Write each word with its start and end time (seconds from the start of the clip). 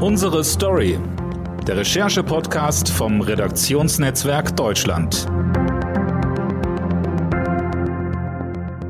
Unsere 0.00 0.42
Story. 0.44 0.98
Der 1.66 1.76
Recherche-Podcast 1.76 2.88
vom 2.88 3.20
Redaktionsnetzwerk 3.20 4.56
Deutschland. 4.56 5.26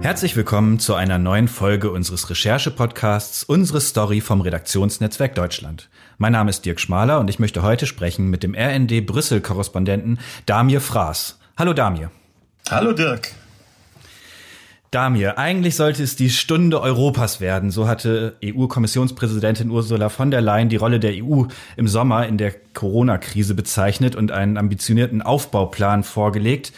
Herzlich 0.00 0.36
willkommen 0.36 0.78
zu 0.78 0.94
einer 0.94 1.18
neuen 1.18 1.48
Folge 1.48 1.90
unseres 1.90 2.30
Recherche-Podcasts 2.30 3.42
Unsere 3.42 3.80
Story 3.80 4.20
vom 4.20 4.40
Redaktionsnetzwerk 4.40 5.34
Deutschland. 5.34 5.88
Mein 6.18 6.30
Name 6.30 6.50
ist 6.50 6.64
Dirk 6.64 6.78
Schmaler 6.78 7.18
und 7.18 7.28
ich 7.28 7.40
möchte 7.40 7.64
heute 7.64 7.88
sprechen 7.88 8.30
mit 8.30 8.44
dem 8.44 8.54
RND 8.54 9.04
Brüssel-Korrespondenten 9.04 10.20
Damir 10.46 10.80
Fraß. 10.80 11.40
Hallo 11.58 11.72
Damir. 11.72 12.12
Hallo 12.70 12.92
Dirk. 12.92 13.32
Damir, 14.90 15.38
eigentlich 15.38 15.76
sollte 15.76 16.02
es 16.02 16.16
die 16.16 16.30
Stunde 16.30 16.80
Europas 16.80 17.40
werden. 17.40 17.70
So 17.70 17.86
hatte 17.86 18.34
EU-Kommissionspräsidentin 18.44 19.70
Ursula 19.70 20.08
von 20.08 20.32
der 20.32 20.40
Leyen 20.40 20.68
die 20.68 20.76
Rolle 20.76 20.98
der 20.98 21.12
EU 21.14 21.44
im 21.76 21.86
Sommer 21.86 22.26
in 22.26 22.38
der 22.38 22.52
Corona-Krise 22.74 23.54
bezeichnet 23.54 24.16
und 24.16 24.32
einen 24.32 24.56
ambitionierten 24.56 25.22
Aufbauplan 25.22 26.02
vorgelegt. 26.02 26.72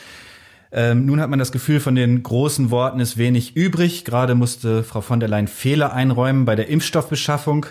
Ähm, 0.73 1.07
nun 1.07 1.23
hat 1.23 1.31
man 1.31 1.39
das 1.39 1.53
Gefühl, 1.53 1.81
von 1.81 1.95
den 1.95 2.23
großen 2.23 2.71
Worten 2.71 3.01
ist 3.01 3.17
wenig 3.17 3.57
übrig. 3.57 4.05
Gerade 4.05 4.35
musste 4.35 4.85
Frau 4.85 5.01
von 5.01 5.19
der 5.19 5.31
Leyen 5.31 5.49
Fehler 5.49 5.95
einräumen 5.95 6.45
bei 6.45 6.55
der 6.55 6.69
Impfstoffbeschaffung. 6.69 7.65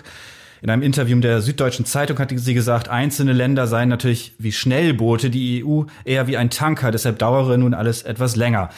In 0.60 0.70
einem 0.70 0.82
Interview 0.82 1.20
der 1.20 1.40
Süddeutschen 1.40 1.84
Zeitung 1.84 2.18
hatte 2.18 2.36
sie 2.36 2.54
gesagt, 2.54 2.88
einzelne 2.88 3.32
Länder 3.32 3.68
seien 3.68 3.88
natürlich 3.88 4.34
wie 4.38 4.50
Schnellboote, 4.50 5.30
die 5.30 5.64
EU 5.64 5.84
eher 6.04 6.26
wie 6.26 6.36
ein 6.36 6.50
Tanker, 6.50 6.90
deshalb 6.90 7.20
dauere 7.20 7.58
nun 7.58 7.74
alles 7.74 8.02
etwas 8.02 8.34
länger. 8.34 8.70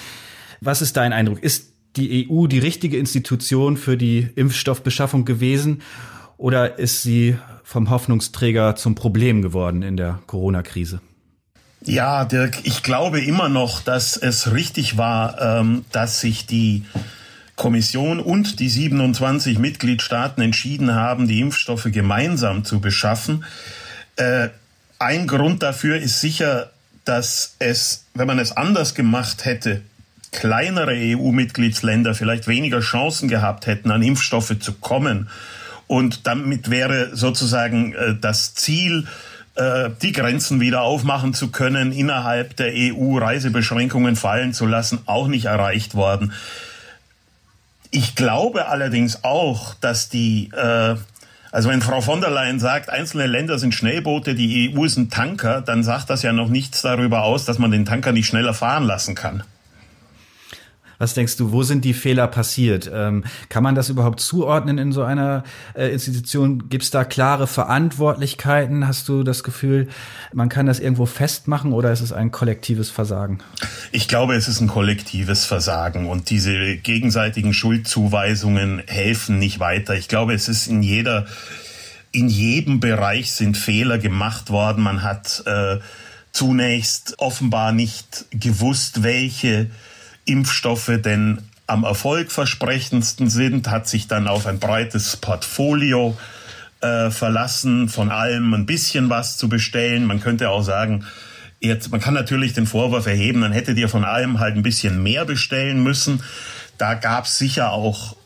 Was 0.61 0.83
ist 0.83 0.97
dein 0.97 1.13
Eindruck? 1.13 1.43
Ist 1.43 1.73
die 1.97 2.29
EU 2.29 2.47
die 2.47 2.59
richtige 2.59 2.99
Institution 2.99 3.77
für 3.77 3.97
die 3.97 4.29
Impfstoffbeschaffung 4.35 5.25
gewesen 5.25 5.83
oder 6.37 6.79
ist 6.79 7.03
sie 7.03 7.37
vom 7.63 7.91
Hoffnungsträger 7.91 8.77
zum 8.77 8.95
Problem 8.95 9.43
geworden 9.43 9.83
in 9.83 9.97
der 9.97 10.21
Corona-Krise? 10.27 11.01
Ja, 11.83 12.25
Dirk, 12.25 12.59
ich 12.65 12.83
glaube 12.83 13.21
immer 13.21 13.49
noch, 13.49 13.83
dass 13.83 14.17
es 14.17 14.53
richtig 14.53 14.97
war, 14.97 15.41
ähm, 15.41 15.85
dass 15.93 16.21
sich 16.21 16.47
die 16.47 16.85
Kommission 17.57 18.21
und 18.21 18.59
die 18.59 18.69
27 18.69 19.59
Mitgliedstaaten 19.59 20.43
entschieden 20.43 20.95
haben, 20.95 21.29
die 21.29 21.41
Impfstoffe 21.41 21.89
gemeinsam 21.93 22.65
zu 22.65 22.81
beschaffen. 22.81 23.45
Äh, 24.17 24.49
ein 24.99 25.27
Grund 25.27 25.63
dafür 25.63 25.99
ist 25.99 26.21
sicher, 26.21 26.71
dass 27.05 27.55
es, 27.59 28.05
wenn 28.15 28.27
man 28.27 28.39
es 28.39 28.53
anders 28.53 28.95
gemacht 28.95 29.45
hätte, 29.45 29.83
kleinere 30.35 30.95
EU-Mitgliedsländer 30.95 32.15
vielleicht 32.15 32.49
weniger 32.49 32.81
Chancen 32.81 33.29
gehabt 33.29 33.67
hätten, 33.67 33.91
an 33.93 34.03
Impfstoffe 34.03 34.59
zu 34.59 34.73
kommen. 34.75 35.29
Und 35.87 36.27
damit 36.27 36.71
wäre 36.71 37.15
sozusagen 37.15 37.95
äh, 37.95 38.17
das 38.21 38.55
Ziel, 38.55 39.07
äh, 39.55 39.91
die 40.03 40.11
Grenzen 40.13 40.61
wieder 40.61 40.83
aufmachen 40.83 41.35
zu 41.35 41.53
können, 41.53 41.93
innerhalb 41.93 42.57
der 42.57 42.73
EU 42.75 43.19
Reisebeschränkungen 43.19 44.17
fallen 44.17 44.53
zu 44.53 44.67
lassen, 44.67 44.99
auch 45.07 45.29
nicht 45.29 45.45
erreicht 45.45 45.95
worden. 45.95 46.33
Ich 47.93 48.17
glaube 48.17 48.67
allerdings 48.67 49.23
auch, 49.23 49.75
dass 49.75 50.09
die, 50.09 50.51
äh, 50.53 50.97
also 51.53 51.69
wenn 51.69 51.81
Frau 51.81 52.01
von 52.01 52.21
der 52.21 52.31
Leyen 52.31 52.59
sagt, 52.59 52.91
einzelne 52.91 53.29
Länder 53.29 53.61
sind 53.61 53.73
Schnellboote, 53.73 54.35
die 54.35 54.75
EU 54.75 54.85
ist 54.85 54.97
ein 54.97 55.11
Tanker, 55.11 55.61
dann 55.61 55.85
sagt 55.85 56.11
das 56.11 56.23
ja 56.23 56.33
noch 56.33 56.49
nichts 56.49 56.83
darüber 56.83 57.23
aus, 57.23 57.45
dass 57.45 57.61
man 57.61 57.71
den 57.71 57.85
Tanker 57.85 58.11
nicht 58.11 58.27
schneller 58.27 58.53
fahren 58.53 58.83
lassen 58.83 59.15
kann. 59.15 59.45
Was 61.05 61.13
denkst 61.13 61.37
du, 61.37 61.53
wo 61.53 61.63
sind 61.63 61.85
die 61.85 61.93
Fehler 61.93 62.27
passiert? 62.29 62.91
Ähm, 62.91 63.25
kann 63.51 63.63
man 63.63 63.75
das 63.75 63.91
überhaupt 63.91 64.21
zuordnen 64.21 64.79
in 64.79 64.91
so 64.91 65.03
einer 65.03 65.45
äh, 65.75 65.89
Institution? 65.89 66.71
Gibt 66.71 66.83
es 66.83 66.91
da 66.91 67.05
klare 67.05 67.47
Verantwortlichkeiten? 67.47 68.89
Hast 68.89 69.07
du 69.11 69.23
das 69.23 69.43
Gefühl, 69.43 69.89
man 70.33 70.49
kann 70.49 70.65
das 70.65 70.81
irgendwo 70.81 71.05
festmachen 71.05 71.75
oder 71.75 71.93
ist 71.93 72.01
es 72.01 72.15
ein 72.15 72.31
kollektives 72.31 72.89
Versagen? 72.89 73.41
Ich 73.93 74.09
glaube, 74.09 74.35
es 74.35 74.49
ist 74.49 74.63
ein 74.63 74.67
kollektives 74.69 75.45
Versagen 75.45 76.09
und 76.09 76.31
diese 76.31 76.79
gegenseitigen 76.79 77.53
Schuldzuweisungen 77.53 78.81
helfen 78.87 79.39
nicht 79.39 79.61
weiter. 79.61 79.97
Ich 79.97 80.09
glaube, 80.09 80.33
es 80.33 80.49
ist 80.49 80.69
in 80.69 80.83
jeder, 80.83 81.27
in 82.13 82.31
jedem 82.31 82.81
Bereich 82.81 83.33
sind 83.33 83.59
Fehler 83.59 83.99
gemacht 83.99 84.49
worden. 84.49 84.83
Man 84.83 85.03
hat 85.03 85.43
äh, 85.45 85.81
zunächst 86.33 87.17
offenbar 87.19 87.73
nicht 87.73 88.25
gewusst, 88.31 89.03
welche 89.03 89.69
Impfstoffe 90.25 90.91
denn 91.05 91.39
am 91.67 91.85
erfolgversprechendsten 91.85 93.31
sind, 93.31 93.71
hat 93.71 93.89
sich 93.89 94.07
dann 94.07 94.29
auf 94.29 94.47
ein 94.47 94.59
breites 94.59 95.17
Portfolio 95.17 96.17
äh, 96.81 97.11
verlassen, 97.11 97.89
von 97.89 98.11
allem 98.11 98.53
ein 98.53 98.67
bisschen 98.67 99.09
was 99.09 99.39
zu 99.39 99.49
bestellen. 99.49 100.05
Man 100.05 100.21
könnte 100.21 100.51
auch 100.51 100.63
sagen, 100.63 101.07
jetzt, 101.61 101.91
man 101.91 102.01
kann 102.01 102.15
natürlich 102.15 102.53
den 102.53 102.67
Vorwurf 102.67 103.07
erheben, 103.07 103.41
dann 103.41 103.53
hättet 103.53 103.79
ihr 103.79 103.89
von 103.89 104.05
allem 104.05 104.39
halt 104.41 104.57
ein 104.57 104.63
bisschen 104.63 105.03
mehr 105.03 105.25
bestellen 105.25 105.83
müssen. 105.83 106.23
Da 106.77 106.95
gab 106.95 107.25
es 107.25 107.39
sicher 107.39 107.73
auch 107.73 108.17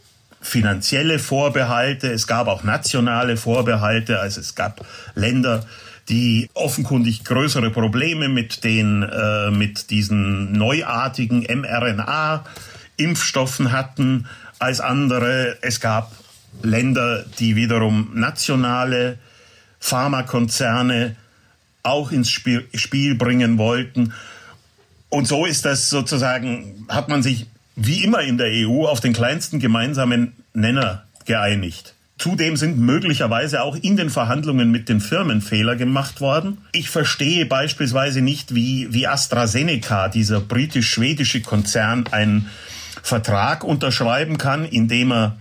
finanzielle 0.41 1.19
Vorbehalte, 1.19 2.11
es 2.11 2.27
gab 2.27 2.49
auch 2.49 2.65
nationale 2.65 3.37
Vorbehalte, 3.37 4.21
also 4.21 4.41
es 4.41 4.55
gab 4.55 4.85
Länder, 5.15 5.65
die 6.09 6.49
offenkundig 6.55 7.25
größere 7.25 7.71
Probleme 7.71 8.29
mit 8.29 8.63
den 8.65 9.03
äh, 9.03 9.51
mit 9.51 9.91
diesen 9.91 10.53
neuartigen 10.53 11.43
mRNA-Impfstoffen 11.43 13.73
hatten 13.73 14.27
als 14.59 14.81
andere. 14.81 15.59
Es 15.61 15.81
gab 15.81 16.13
Länder, 16.63 17.27
die 17.39 17.57
wiederum 17.57 18.13
nationale 18.15 19.19
Pharmakonzerne 19.81 21.17
auch 21.83 22.11
ins 22.11 22.31
Spiel, 22.31 22.67
Spiel 22.75 23.15
bringen 23.15 23.59
wollten. 23.59 24.13
Und 25.09 25.29
so 25.29 25.47
ist 25.47 25.65
das 25.65 25.89
sozusagen, 25.89 26.87
hat 26.89 27.09
man 27.09 27.23
sich 27.23 27.47
wie 27.77 28.03
immer 28.03 28.23
in 28.23 28.39
der 28.39 28.49
EU 28.51 28.87
auf 28.87 29.01
den 29.01 29.13
kleinsten 29.13 29.61
gemeinsamen 29.61 30.33
Nenner 30.53 31.05
geeinigt. 31.25 31.95
Zudem 32.19 32.57
sind 32.57 32.79
möglicherweise 32.79 33.63
auch 33.63 33.77
in 33.77 33.97
den 33.97 34.11
Verhandlungen 34.11 34.73
mit 34.73 34.89
den 34.89 35.01
Firmen 35.01 35.41
Fehler 35.41 35.77
gemacht 35.77 36.21
worden. 36.21 36.59
Ich 36.73 36.91
verstehe 36.91 37.47
beispielsweise 37.47 38.23
nicht, 38.23 38.57
wie, 38.57 38.93
wie 38.93 39.07
AstraZeneca, 39.07 40.09
dieser 40.09 40.41
britisch-schwedische 40.41 41.43
Konzern, 41.43 42.07
einen 42.11 42.49
Vertrag 43.05 43.63
unterschreiben 43.63 44.37
kann, 44.37 44.65
indem 44.65 45.13
er 45.13 45.37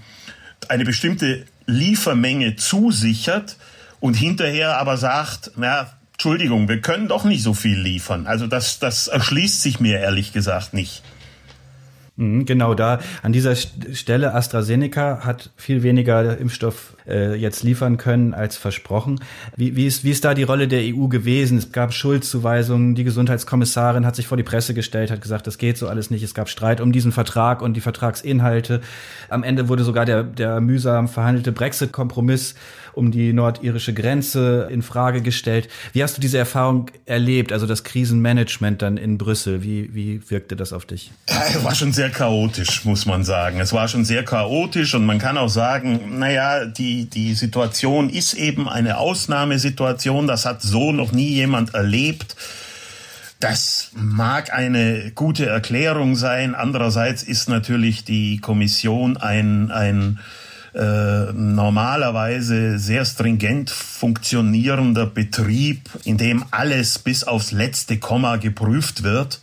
eine 0.69 0.85
bestimmte 0.85 1.45
Liefermenge 1.65 2.55
zusichert 2.55 3.57
und 3.99 4.13
hinterher 4.13 4.77
aber 4.77 4.97
sagt, 4.97 5.51
na, 5.55 5.91
Entschuldigung, 6.13 6.69
wir 6.69 6.81
können 6.81 7.07
doch 7.07 7.23
nicht 7.23 7.43
so 7.43 7.53
viel 7.53 7.79
liefern. 7.79 8.27
Also 8.27 8.47
das, 8.47 8.79
das 8.79 9.07
erschließt 9.07 9.61
sich 9.61 9.79
mir 9.79 9.99
ehrlich 9.99 10.31
gesagt 10.31 10.73
nicht. 10.73 11.01
Mhm, 12.17 12.45
genau 12.45 12.73
da. 12.73 12.99
An 13.21 13.31
dieser 13.31 13.55
Stelle 13.55 14.33
AstraZeneca 14.33 15.21
hat 15.23 15.51
viel 15.55 15.83
weniger 15.83 16.37
Impfstoff 16.37 16.96
äh, 17.07 17.35
jetzt 17.35 17.63
liefern 17.63 17.97
können 17.97 18.33
als 18.33 18.57
versprochen. 18.57 19.19
Wie, 19.55 19.75
wie, 19.75 19.87
ist, 19.87 20.03
wie 20.03 20.11
ist 20.11 20.25
da 20.25 20.33
die 20.33 20.43
Rolle 20.43 20.67
der 20.67 20.81
EU 20.81 21.07
gewesen? 21.07 21.57
Es 21.57 21.71
gab 21.71 21.93
Schuldzuweisungen. 21.93 22.95
Die 22.95 23.03
Gesundheitskommissarin 23.03 24.05
hat 24.05 24.15
sich 24.15 24.27
vor 24.27 24.37
die 24.37 24.43
Presse 24.43 24.73
gestellt, 24.73 25.11
hat 25.11 25.21
gesagt, 25.21 25.47
das 25.47 25.57
geht 25.57 25.77
so 25.77 25.87
alles 25.87 26.09
nicht. 26.09 26.23
Es 26.23 26.33
gab 26.33 26.49
Streit 26.49 26.81
um 26.81 26.91
diesen 26.91 27.11
Vertrag 27.11 27.61
und 27.61 27.73
die 27.73 27.81
Vertragsinhalte. 27.81 28.81
Am 29.29 29.43
Ende 29.43 29.69
wurde 29.69 29.83
sogar 29.83 30.05
der, 30.05 30.23
der 30.23 30.61
mühsam 30.61 31.07
verhandelte 31.07 31.51
Brexit-Kompromiss 31.51 32.55
um 32.97 33.11
die 33.11 33.31
nordirische 33.31 33.93
Grenze 33.93 34.67
in 34.71 34.81
Frage 34.81 35.21
gestellt. 35.21 35.69
Wie 35.93 36.01
hast 36.01 36.17
du 36.17 36.21
diese 36.21 36.39
Erfahrung 36.39 36.89
erlebt, 37.05 37.53
also 37.53 37.67
das 37.67 37.83
Krisenmanagement 37.83 38.81
dann 38.81 38.97
in 38.97 39.19
Brüssel? 39.19 39.61
Wie, 39.61 39.93
wie 39.93 40.21
wirkte 40.29 40.55
das 40.55 40.73
auf 40.73 40.85
dich? 40.85 41.11
Es 41.27 41.63
war 41.63 41.75
schon 41.75 41.93
sehr 41.93 42.09
chaotisch, 42.09 42.85
muss 42.85 43.05
man 43.05 43.23
sagen. 43.23 43.59
Es 43.59 43.71
war 43.71 43.87
schon 43.87 44.03
sehr 44.03 44.25
chaotisch 44.25 44.95
und 44.95 45.05
man 45.05 45.19
kann 45.19 45.37
auch 45.37 45.49
sagen, 45.49 46.17
naja, 46.17 46.65
die, 46.65 46.96
die 47.05 47.33
Situation 47.33 48.09
ist 48.09 48.33
eben 48.33 48.67
eine 48.67 48.97
Ausnahmesituation. 48.97 50.27
Das 50.27 50.45
hat 50.45 50.61
so 50.61 50.91
noch 50.91 51.11
nie 51.11 51.29
jemand 51.29 51.73
erlebt. 51.73 52.35
Das 53.39 53.91
mag 53.93 54.51
eine 54.51 55.11
gute 55.13 55.45
Erklärung 55.45 56.15
sein. 56.15 56.55
Andererseits 56.55 57.21
ist 57.21 57.49
natürlich 57.49 58.03
die 58.03 58.39
Kommission 58.39 59.17
ein, 59.17 59.69
ein 59.69 60.19
äh, 60.73 61.31
normalerweise 61.33 62.79
sehr 62.79 63.05
stringent 63.05 63.69
funktionierender 63.69 65.05
Betrieb, 65.05 65.89
in 66.03 66.17
dem 66.17 66.45
alles 66.51 66.99
bis 66.99 67.23
aufs 67.23 67.51
letzte 67.51 67.97
Komma 67.99 68.37
geprüft 68.37 69.03
wird. 69.03 69.39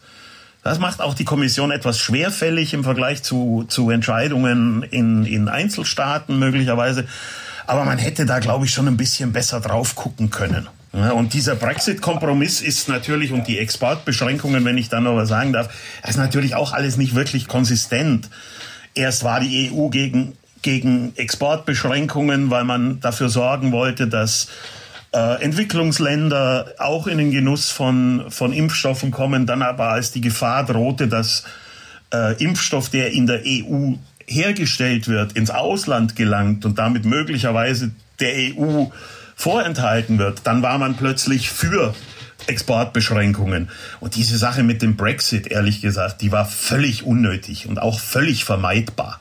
Das 0.64 0.78
macht 0.78 1.00
auch 1.02 1.14
die 1.14 1.24
Kommission 1.24 1.70
etwas 1.70 2.00
schwerfällig 2.00 2.72
im 2.72 2.84
Vergleich 2.84 3.22
zu, 3.22 3.64
zu 3.68 3.90
Entscheidungen 3.90 4.82
in, 4.82 5.26
in 5.26 5.48
Einzelstaaten 5.48 6.38
möglicherweise. 6.38 7.06
Aber 7.66 7.84
man 7.84 7.99
hätte 7.99 8.26
da, 8.26 8.38
glaube 8.38 8.66
ich, 8.66 8.72
schon 8.72 8.88
ein 8.88 8.96
bisschen 8.96 9.32
besser 9.32 9.61
drauf 9.61 9.94
gucken 9.94 10.31
können. 10.31 10.69
Und 10.93 11.34
dieser 11.34 11.56
Brexit-Kompromiss 11.56 12.61
ist 12.61 12.88
natürlich, 12.88 13.32
und 13.32 13.49
die 13.49 13.58
Exportbeschränkungen, 13.58 14.64
wenn 14.64 14.78
ich 14.78 14.88
da 14.88 15.00
noch 15.00 15.16
was 15.16 15.28
sagen 15.28 15.52
darf, 15.52 15.69
ist 16.06 16.16
natürlich 16.16 16.55
auch 16.55 16.72
alles 16.72 16.96
nicht 16.96 17.16
wirklich 17.16 17.49
konsistent. 17.49 18.31
Erst 18.94 19.25
war 19.25 19.40
die 19.40 19.72
EU 19.72 19.88
gegen 19.88 20.34
gegen 20.64 21.14
Exportbeschränkungen, 21.16 22.50
weil 22.50 22.64
man 22.64 22.99
dafür 22.99 23.28
sorgen 23.28 23.70
wollte, 23.70 24.08
dass 24.08 24.49
äh, 25.12 25.43
Entwicklungsländer 25.43 26.75
auch 26.78 27.06
in 27.06 27.19
den 27.19 27.31
Genuss 27.31 27.70
von, 27.70 28.25
von 28.31 28.52
Impfstoffen 28.52 29.10
kommen, 29.10 29.46
dann 29.46 29.62
aber 29.62 29.90
als 29.90 30.10
die 30.10 30.22
Gefahr 30.22 30.64
drohte, 30.64 31.06
dass 31.06 31.44
äh, 32.12 32.43
Impfstoff, 32.43 32.88
der 32.88 33.12
in 33.12 33.26
der 33.26 33.43
EU 33.46 33.93
hergestellt 34.26 35.08
wird, 35.08 35.32
ins 35.32 35.50
Ausland 35.50 36.16
gelangt 36.16 36.64
und 36.64 36.78
damit 36.78 37.04
möglicherweise 37.04 37.90
der 38.20 38.34
EU 38.56 38.86
vorenthalten 39.36 40.18
wird, 40.18 40.40
dann 40.44 40.62
war 40.62 40.78
man 40.78 40.96
plötzlich 40.96 41.50
für 41.50 41.94
Exportbeschränkungen. 42.46 43.68
Und 44.00 44.16
diese 44.16 44.38
Sache 44.38 44.62
mit 44.62 44.82
dem 44.82 44.96
Brexit, 44.96 45.46
ehrlich 45.46 45.80
gesagt, 45.80 46.22
die 46.22 46.32
war 46.32 46.44
völlig 46.44 47.04
unnötig 47.04 47.66
und 47.66 47.78
auch 47.78 48.00
völlig 48.00 48.44
vermeidbar. 48.44 49.18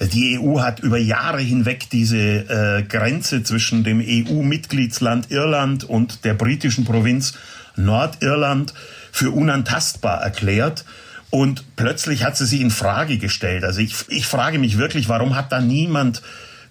Die 0.00 0.38
EU 0.38 0.60
hat 0.60 0.78
über 0.80 0.98
Jahre 0.98 1.40
hinweg 1.40 1.90
diese 1.90 2.18
äh, 2.18 2.82
Grenze 2.84 3.42
zwischen 3.42 3.82
dem 3.82 4.00
EU-Mitgliedsland 4.00 5.30
Irland 5.30 5.82
und 5.82 6.24
der 6.24 6.34
britischen 6.34 6.84
Provinz 6.84 7.34
Nordirland 7.74 8.74
für 9.10 9.32
unantastbar 9.32 10.22
erklärt. 10.22 10.84
Und 11.30 11.76
plötzlich 11.76 12.24
hat 12.24 12.36
sie 12.36 12.46
sie 12.46 12.62
in 12.62 12.70
Frage 12.70 13.18
gestellt. 13.18 13.64
Also 13.64 13.80
ich, 13.80 13.94
ich 14.08 14.26
frage 14.26 14.58
mich 14.58 14.78
wirklich, 14.78 15.08
warum 15.08 15.36
hat 15.36 15.52
da 15.52 15.60
niemand 15.60 16.22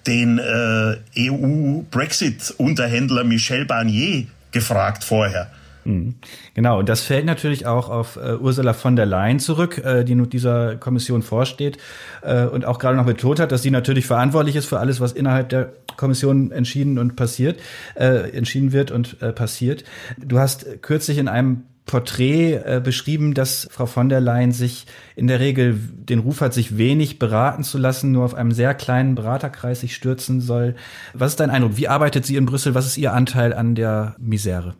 den 0.07 0.39
äh, 0.39 0.97
EU-Brexit-Unterhändler 1.17 3.23
Michel 3.23 3.65
Barnier 3.65 4.25
gefragt 4.51 5.03
vorher? 5.03 5.51
Mhm. 5.87 6.15
Genau, 6.53 6.79
und 6.79 6.89
das 6.89 7.01
fällt 7.01 7.25
natürlich 7.25 7.65
auch 7.65 7.89
auf 7.89 8.17
äh, 8.17 8.35
Ursula 8.35 8.73
von 8.73 8.97
der 8.97 9.05
Leyen 9.05 9.39
zurück, 9.39 9.77
äh, 9.77 10.03
die 10.03 10.15
nun 10.15 10.29
dieser 10.29 10.75
Kommission 10.75 11.21
vorsteht 11.21 11.77
äh, 12.23 12.45
und 12.45 12.65
auch 12.65 12.79
gerade 12.79 12.97
noch 12.97 13.05
betont 13.05 13.39
hat, 13.39 13.53
dass 13.53 13.61
sie 13.61 13.71
natürlich 13.71 14.05
verantwortlich 14.05 14.57
ist 14.57 14.65
für 14.65 14.79
alles, 14.79 14.99
was 14.99 15.13
innerhalb 15.13 15.47
der 15.49 15.71
Kommission 15.95 16.51
entschieden 16.51 16.99
und 16.99 17.15
passiert, 17.15 17.61
äh, 17.95 18.29
entschieden 18.31 18.73
wird 18.73 18.91
und 18.91 19.21
äh, 19.21 19.31
passiert. 19.31 19.85
Du 20.17 20.39
hast 20.39 20.81
kürzlich 20.81 21.19
in 21.19 21.29
einem 21.29 21.63
Porträt 21.87 22.53
äh, 22.53 22.81
beschrieben, 22.83 23.33
dass 23.33 23.67
Frau 23.71 23.85
von 23.85 24.09
der 24.09 24.19
Leyen 24.19 24.51
sich 24.51 24.85
in 25.15 25.27
der 25.27 25.39
Regel 25.39 25.79
den 25.79 26.19
Ruf 26.19 26.41
hat, 26.41 26.53
sich 26.53 26.77
wenig 26.77 27.17
beraten 27.17 27.63
zu 27.63 27.77
lassen, 27.77 28.11
nur 28.11 28.25
auf 28.25 28.35
einem 28.35 28.51
sehr 28.51 28.75
kleinen 28.75 29.15
Beraterkreis 29.15 29.79
sich 29.79 29.95
stürzen 29.95 30.41
soll. 30.41 30.75
Was 31.13 31.31
ist 31.31 31.39
dein 31.39 31.49
Eindruck? 31.49 31.77
Wie 31.77 31.87
arbeitet 31.87 32.25
sie 32.25 32.35
in 32.35 32.45
Brüssel? 32.45 32.75
Was 32.75 32.85
ist 32.85 32.97
ihr 32.97 33.13
Anteil 33.13 33.53
an 33.53 33.73
der 33.73 34.15
Misere? 34.19 34.75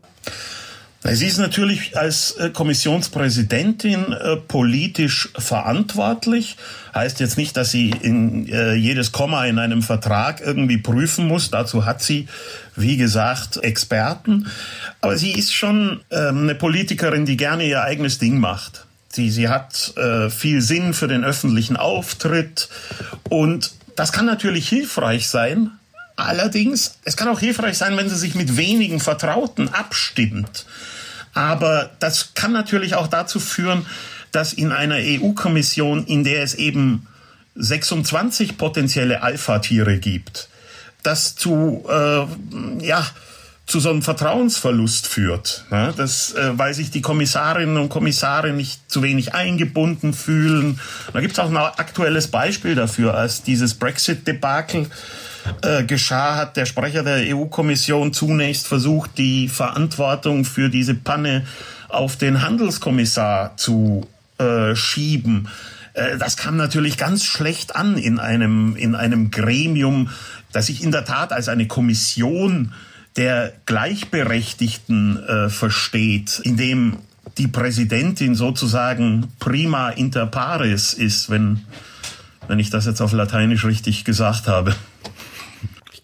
Sie 1.03 1.27
ist 1.27 1.37
natürlich 1.37 1.97
als 1.97 2.31
äh, 2.31 2.49
Kommissionspräsidentin 2.49 4.11
äh, 4.11 4.35
politisch 4.35 5.29
verantwortlich. 5.37 6.57
Heißt 6.93 7.19
jetzt 7.19 7.37
nicht, 7.37 7.55
dass 7.55 7.71
sie 7.71 7.91
in 7.91 8.49
äh, 8.49 8.73
jedes 8.73 9.11
Komma 9.11 9.45
in 9.45 9.59
einem 9.59 9.83
Vertrag 9.83 10.41
irgendwie 10.41 10.79
prüfen 10.79 11.27
muss. 11.27 11.49
Dazu 11.49 11.85
hat 11.85 12.01
sie, 12.01 12.27
wie 12.75 12.97
gesagt, 12.97 13.57
Experten. 13.57 14.47
Aber 15.01 15.17
sie 15.17 15.31
ist 15.31 15.53
schon 15.53 16.01
ähm, 16.11 16.43
eine 16.43 16.55
Politikerin, 16.55 17.25
die 17.25 17.37
gerne 17.37 17.65
ihr 17.65 17.83
eigenes 17.83 18.17
Ding 18.17 18.39
macht. 18.39 18.85
Sie, 19.09 19.31
sie 19.31 19.47
hat 19.47 19.93
viel 20.29 20.61
Sinn 20.61 20.93
für 20.93 21.07
den 21.07 21.23
öffentlichen 21.23 21.75
Auftritt 21.75 22.69
und 23.29 23.71
das 23.95 24.11
kann 24.11 24.27
natürlich 24.27 24.69
hilfreich 24.69 25.27
sein, 25.27 25.71
Allerdings, 26.17 26.97
es 27.03 27.15
kann 27.15 27.27
auch 27.27 27.39
hilfreich 27.39 27.77
sein, 27.77 27.95
wenn 27.95 28.09
sie 28.09 28.17
sich 28.17 28.33
mit 28.33 28.57
wenigen 28.57 28.99
Vertrauten 28.99 29.69
abstimmt. 29.69 30.65
Aber 31.33 31.91
das 31.99 32.33
kann 32.33 32.51
natürlich 32.51 32.95
auch 32.95 33.07
dazu 33.07 33.39
führen, 33.39 33.85
dass 34.31 34.51
in 34.51 34.71
einer 34.71 34.97
EU-Kommission, 34.97 36.05
in 36.05 36.23
der 36.23 36.41
es 36.41 36.55
eben 36.55 37.07
26 37.55 38.57
potenzielle 38.57 39.21
Alpha-Tiere 39.21 39.99
gibt, 39.99 40.49
das 41.03 41.35
zu, 41.35 41.85
äh, 41.87 42.83
ja, 42.83 43.05
zu 43.67 43.81
so 43.81 43.89
einem 43.89 44.01
Vertrauensverlust 44.01 45.07
führt, 45.07 45.65
ne? 45.69 45.93
das, 45.95 46.33
äh, 46.33 46.57
weil 46.57 46.73
sich 46.73 46.89
die 46.89 47.01
Kommissarinnen 47.01 47.75
und 47.77 47.89
Kommissare 47.89 48.53
nicht 48.53 48.89
zu 48.89 49.03
wenig 49.03 49.33
eingebunden 49.33 50.13
fühlen. 50.13 50.79
Da 51.11 51.19
gibt 51.19 51.33
es 51.33 51.39
auch 51.39 51.49
ein 51.49 51.57
aktuelles 51.57 52.27
Beispiel 52.27 52.75
dafür, 52.75 53.15
als 53.15 53.43
dieses 53.43 53.73
Brexit-Debakel 53.73 54.87
äh, 55.61 55.83
geschah, 55.83 56.37
hat 56.37 56.55
der 56.55 56.65
Sprecher 56.65 57.03
der 57.03 57.35
EU-Kommission 57.35 58.13
zunächst 58.13 58.67
versucht, 58.67 59.17
die 59.17 59.49
Verantwortung 59.49 60.45
für 60.45 60.69
diese 60.69 60.95
Panne 60.95 61.45
auf 61.89 62.15
den 62.15 62.41
Handelskommissar 62.41 63.57
zu 63.57 64.07
äh, 64.37 64.75
schieben. 64.75 65.49
Äh, 65.93 66.17
das 66.17 66.37
kam 66.37 66.55
natürlich 66.55 66.97
ganz 66.97 67.25
schlecht 67.25 67.75
an 67.75 67.97
in 67.97 68.19
einem, 68.19 68.77
in 68.77 68.95
einem 68.95 69.29
Gremium, 69.29 70.09
das 70.53 70.67
sich 70.67 70.81
in 70.81 70.93
der 70.93 71.03
Tat 71.03 71.33
als 71.33 71.49
eine 71.49 71.67
Kommission 71.67 72.71
der 73.17 73.53
Gleichberechtigten 73.65 75.23
äh, 75.23 75.49
versteht, 75.49 76.39
in 76.43 76.55
dem 76.55 76.97
die 77.37 77.47
Präsidentin 77.47 78.35
sozusagen 78.35 79.27
prima 79.39 79.89
inter 79.89 80.25
pares 80.25 80.93
ist, 80.93 81.29
wenn, 81.29 81.65
wenn 82.47 82.59
ich 82.59 82.69
das 82.69 82.85
jetzt 82.85 83.01
auf 83.01 83.11
Lateinisch 83.11 83.65
richtig 83.65 84.05
gesagt 84.05 84.47
habe 84.47 84.75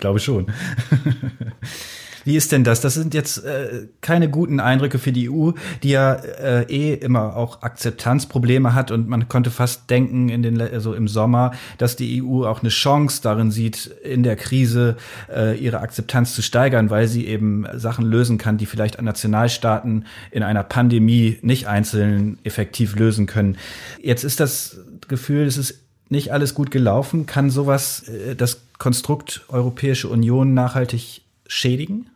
glaube 0.04 0.19
schon. 0.19 0.48
Wie 2.23 2.35
ist 2.35 2.51
denn 2.51 2.63
das? 2.63 2.81
Das 2.81 2.93
sind 2.93 3.13
jetzt 3.13 3.43
äh, 3.43 3.87
keine 4.01 4.29
guten 4.29 4.59
Eindrücke 4.59 4.99
für 4.99 5.11
die 5.11 5.29
EU, 5.29 5.51
die 5.83 5.89
ja 5.89 6.13
äh, 6.13 6.63
eh 6.63 6.93
immer 6.93 7.35
auch 7.35 7.61
Akzeptanzprobleme 7.61 8.73
hat 8.73 8.91
und 8.91 9.07
man 9.07 9.27
konnte 9.27 9.51
fast 9.51 9.89
denken 9.89 10.29
in 10.29 10.43
den 10.43 10.61
also 10.61 10.93
im 10.93 11.07
Sommer, 11.07 11.51
dass 11.77 11.95
die 11.95 12.23
EU 12.23 12.45
auch 12.45 12.61
eine 12.61 12.69
Chance 12.69 13.21
darin 13.21 13.51
sieht, 13.51 13.87
in 14.03 14.23
der 14.23 14.35
Krise 14.35 14.97
äh, 15.33 15.57
ihre 15.57 15.79
Akzeptanz 15.79 16.33
zu 16.35 16.41
steigern, 16.41 16.89
weil 16.89 17.07
sie 17.07 17.27
eben 17.27 17.65
Sachen 17.75 18.05
lösen 18.05 18.37
kann, 18.37 18.57
die 18.57 18.65
vielleicht 18.65 19.01
Nationalstaaten 19.01 20.05
in 20.31 20.43
einer 20.43 20.63
Pandemie 20.63 21.37
nicht 21.41 21.67
einzeln 21.67 22.37
effektiv 22.43 22.95
lösen 22.95 23.25
können. 23.25 23.57
Jetzt 24.01 24.23
ist 24.23 24.39
das 24.39 24.77
Gefühl, 25.07 25.45
es 25.45 25.57
ist 25.57 25.79
nicht 26.09 26.31
alles 26.31 26.53
gut 26.53 26.71
gelaufen. 26.71 27.25
Kann 27.25 27.49
sowas 27.49 28.07
äh, 28.07 28.35
das 28.35 28.61
Konstrukt 28.77 29.41
Europäische 29.49 30.07
Union 30.07 30.53
nachhaltig 30.53 31.21
schädigen? 31.47 32.09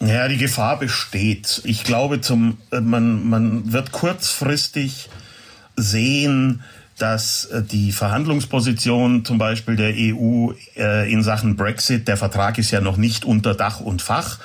Ja, 0.00 0.28
die 0.28 0.36
Gefahr 0.36 0.78
besteht. 0.78 1.62
Ich 1.64 1.84
glaube, 1.84 2.20
zum, 2.20 2.58
äh, 2.70 2.80
man, 2.80 3.28
man 3.28 3.72
wird 3.72 3.92
kurzfristig 3.92 5.08
sehen, 5.76 6.62
dass 6.98 7.46
äh, 7.46 7.62
die 7.62 7.92
Verhandlungsposition 7.92 9.24
zum 9.24 9.38
Beispiel 9.38 9.76
der 9.76 9.94
EU 9.96 10.52
äh, 10.76 11.10
in 11.10 11.22
Sachen 11.22 11.56
Brexit, 11.56 12.08
der 12.08 12.16
Vertrag 12.16 12.58
ist 12.58 12.70
ja 12.70 12.80
noch 12.80 12.96
nicht 12.98 13.24
unter 13.24 13.54
Dach 13.54 13.80
und 13.80 14.02
Fach, 14.02 14.38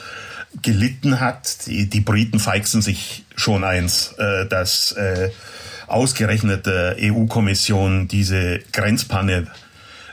gelitten 0.61 1.19
hat. 1.19 1.67
Die, 1.67 1.89
die 1.89 2.01
Briten 2.01 2.39
feixen 2.39 2.81
sich 2.81 3.23
schon 3.37 3.63
eins, 3.63 4.13
dass 4.49 4.93
ausgerechnet 5.87 6.65
der 6.65 6.97
EU-Kommission 6.99 8.09
diese 8.09 8.59
Grenzpanne 8.73 9.47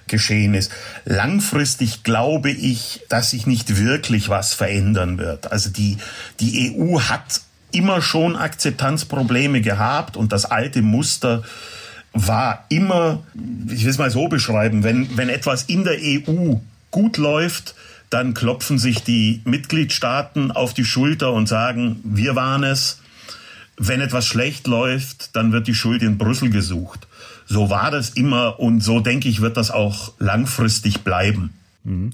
geschehen 0.08 0.54
ist. 0.54 0.72
Langfristig 1.04 2.02
glaube 2.02 2.50
ich, 2.50 3.00
dass 3.08 3.30
sich 3.30 3.46
nicht 3.46 3.76
wirklich 3.76 4.28
was 4.28 4.54
verändern 4.54 5.18
wird. 5.18 5.52
Also 5.52 5.70
die, 5.70 5.98
die 6.40 6.74
EU 6.76 7.00
hat 7.00 7.42
immer 7.70 8.00
schon 8.00 8.36
Akzeptanzprobleme 8.36 9.60
gehabt 9.60 10.16
und 10.16 10.32
das 10.32 10.44
alte 10.46 10.82
Muster 10.82 11.42
war 12.12 12.64
immer, 12.68 13.22
ich 13.68 13.84
will 13.84 13.90
es 13.90 13.98
mal 13.98 14.10
so 14.10 14.28
beschreiben, 14.28 14.82
wenn, 14.82 15.16
wenn 15.16 15.28
etwas 15.28 15.64
in 15.64 15.84
der 15.84 15.98
EU 16.00 16.56
gut 16.90 17.16
läuft, 17.16 17.74
dann 18.10 18.34
klopfen 18.34 18.78
sich 18.78 19.02
die 19.02 19.42
Mitgliedstaaten 19.44 20.50
auf 20.50 20.72
die 20.72 20.84
Schulter 20.84 21.32
und 21.32 21.48
sagen, 21.48 22.00
wir 22.04 22.34
waren 22.34 22.64
es. 22.64 23.00
Wenn 23.76 24.00
etwas 24.00 24.26
schlecht 24.26 24.66
läuft, 24.66 25.36
dann 25.36 25.52
wird 25.52 25.68
die 25.68 25.74
Schuld 25.74 26.02
in 26.02 26.18
Brüssel 26.18 26.50
gesucht. 26.50 27.06
So 27.48 27.70
war 27.70 27.90
das 27.90 28.10
immer 28.10 28.60
und 28.60 28.82
so 28.82 29.00
denke 29.00 29.28
ich, 29.28 29.40
wird 29.40 29.56
das 29.56 29.70
auch 29.70 30.12
langfristig 30.18 31.02
bleiben. 31.02 31.54
Mhm. 31.82 32.10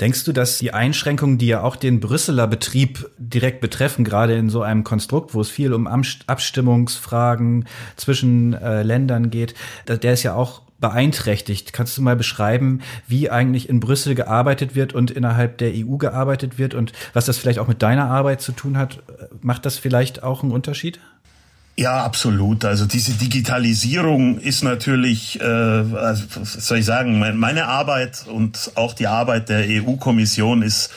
Denkst 0.00 0.24
du, 0.24 0.32
dass 0.32 0.58
die 0.58 0.72
Einschränkungen, 0.72 1.38
die 1.38 1.46
ja 1.46 1.62
auch 1.62 1.74
den 1.74 1.98
Brüsseler 1.98 2.46
Betrieb 2.46 3.08
direkt 3.18 3.60
betreffen, 3.60 4.04
gerade 4.04 4.36
in 4.36 4.48
so 4.48 4.62
einem 4.62 4.84
Konstrukt, 4.84 5.34
wo 5.34 5.40
es 5.40 5.48
viel 5.48 5.72
um 5.72 5.88
Abstimmungsfragen 5.88 7.66
zwischen 7.96 8.54
äh, 8.54 8.82
Ländern 8.82 9.30
geht, 9.30 9.54
der 9.86 10.12
ist 10.12 10.22
ja 10.22 10.34
auch 10.34 10.62
beeinträchtigt. 10.80 11.72
Kannst 11.72 11.98
du 11.98 12.02
mal 12.02 12.14
beschreiben, 12.14 12.80
wie 13.08 13.30
eigentlich 13.30 13.68
in 13.68 13.80
Brüssel 13.80 14.14
gearbeitet 14.14 14.76
wird 14.76 14.92
und 14.92 15.10
innerhalb 15.10 15.58
der 15.58 15.72
EU 15.74 15.96
gearbeitet 15.96 16.58
wird 16.58 16.74
und 16.74 16.92
was 17.12 17.26
das 17.26 17.38
vielleicht 17.38 17.58
auch 17.58 17.66
mit 17.66 17.82
deiner 17.82 18.08
Arbeit 18.08 18.40
zu 18.40 18.52
tun 18.52 18.78
hat? 18.78 19.02
Macht 19.40 19.66
das 19.66 19.78
vielleicht 19.78 20.22
auch 20.22 20.42
einen 20.42 20.52
Unterschied? 20.52 21.00
Ja, 21.78 22.02
absolut. 22.02 22.64
Also 22.64 22.86
diese 22.86 23.12
Digitalisierung 23.12 24.40
ist 24.40 24.64
natürlich, 24.64 25.40
äh, 25.40 25.44
also, 25.44 26.24
was 26.34 26.54
soll 26.54 26.78
ich 26.78 26.84
sagen, 26.84 27.20
meine 27.38 27.66
Arbeit 27.66 28.24
und 28.26 28.72
auch 28.74 28.94
die 28.94 29.06
Arbeit 29.06 29.48
der 29.48 29.64
EU-Kommission 29.64 30.62
ist 30.62 30.90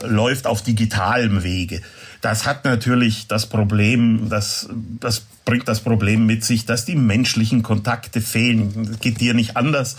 läuft 0.00 0.46
auf 0.46 0.62
digitalem 0.62 1.42
Wege. 1.42 1.80
Das 2.20 2.46
hat 2.46 2.64
natürlich 2.64 3.26
das 3.26 3.46
Problem, 3.46 4.28
das, 4.28 4.68
das 5.00 5.22
bringt 5.44 5.66
das 5.66 5.80
Problem 5.80 6.26
mit 6.26 6.44
sich, 6.44 6.64
dass 6.64 6.84
die 6.84 6.94
menschlichen 6.94 7.64
Kontakte 7.64 8.20
fehlen. 8.20 8.86
Das 8.88 9.00
geht 9.00 9.20
dir 9.20 9.34
nicht 9.34 9.56
anders. 9.56 9.96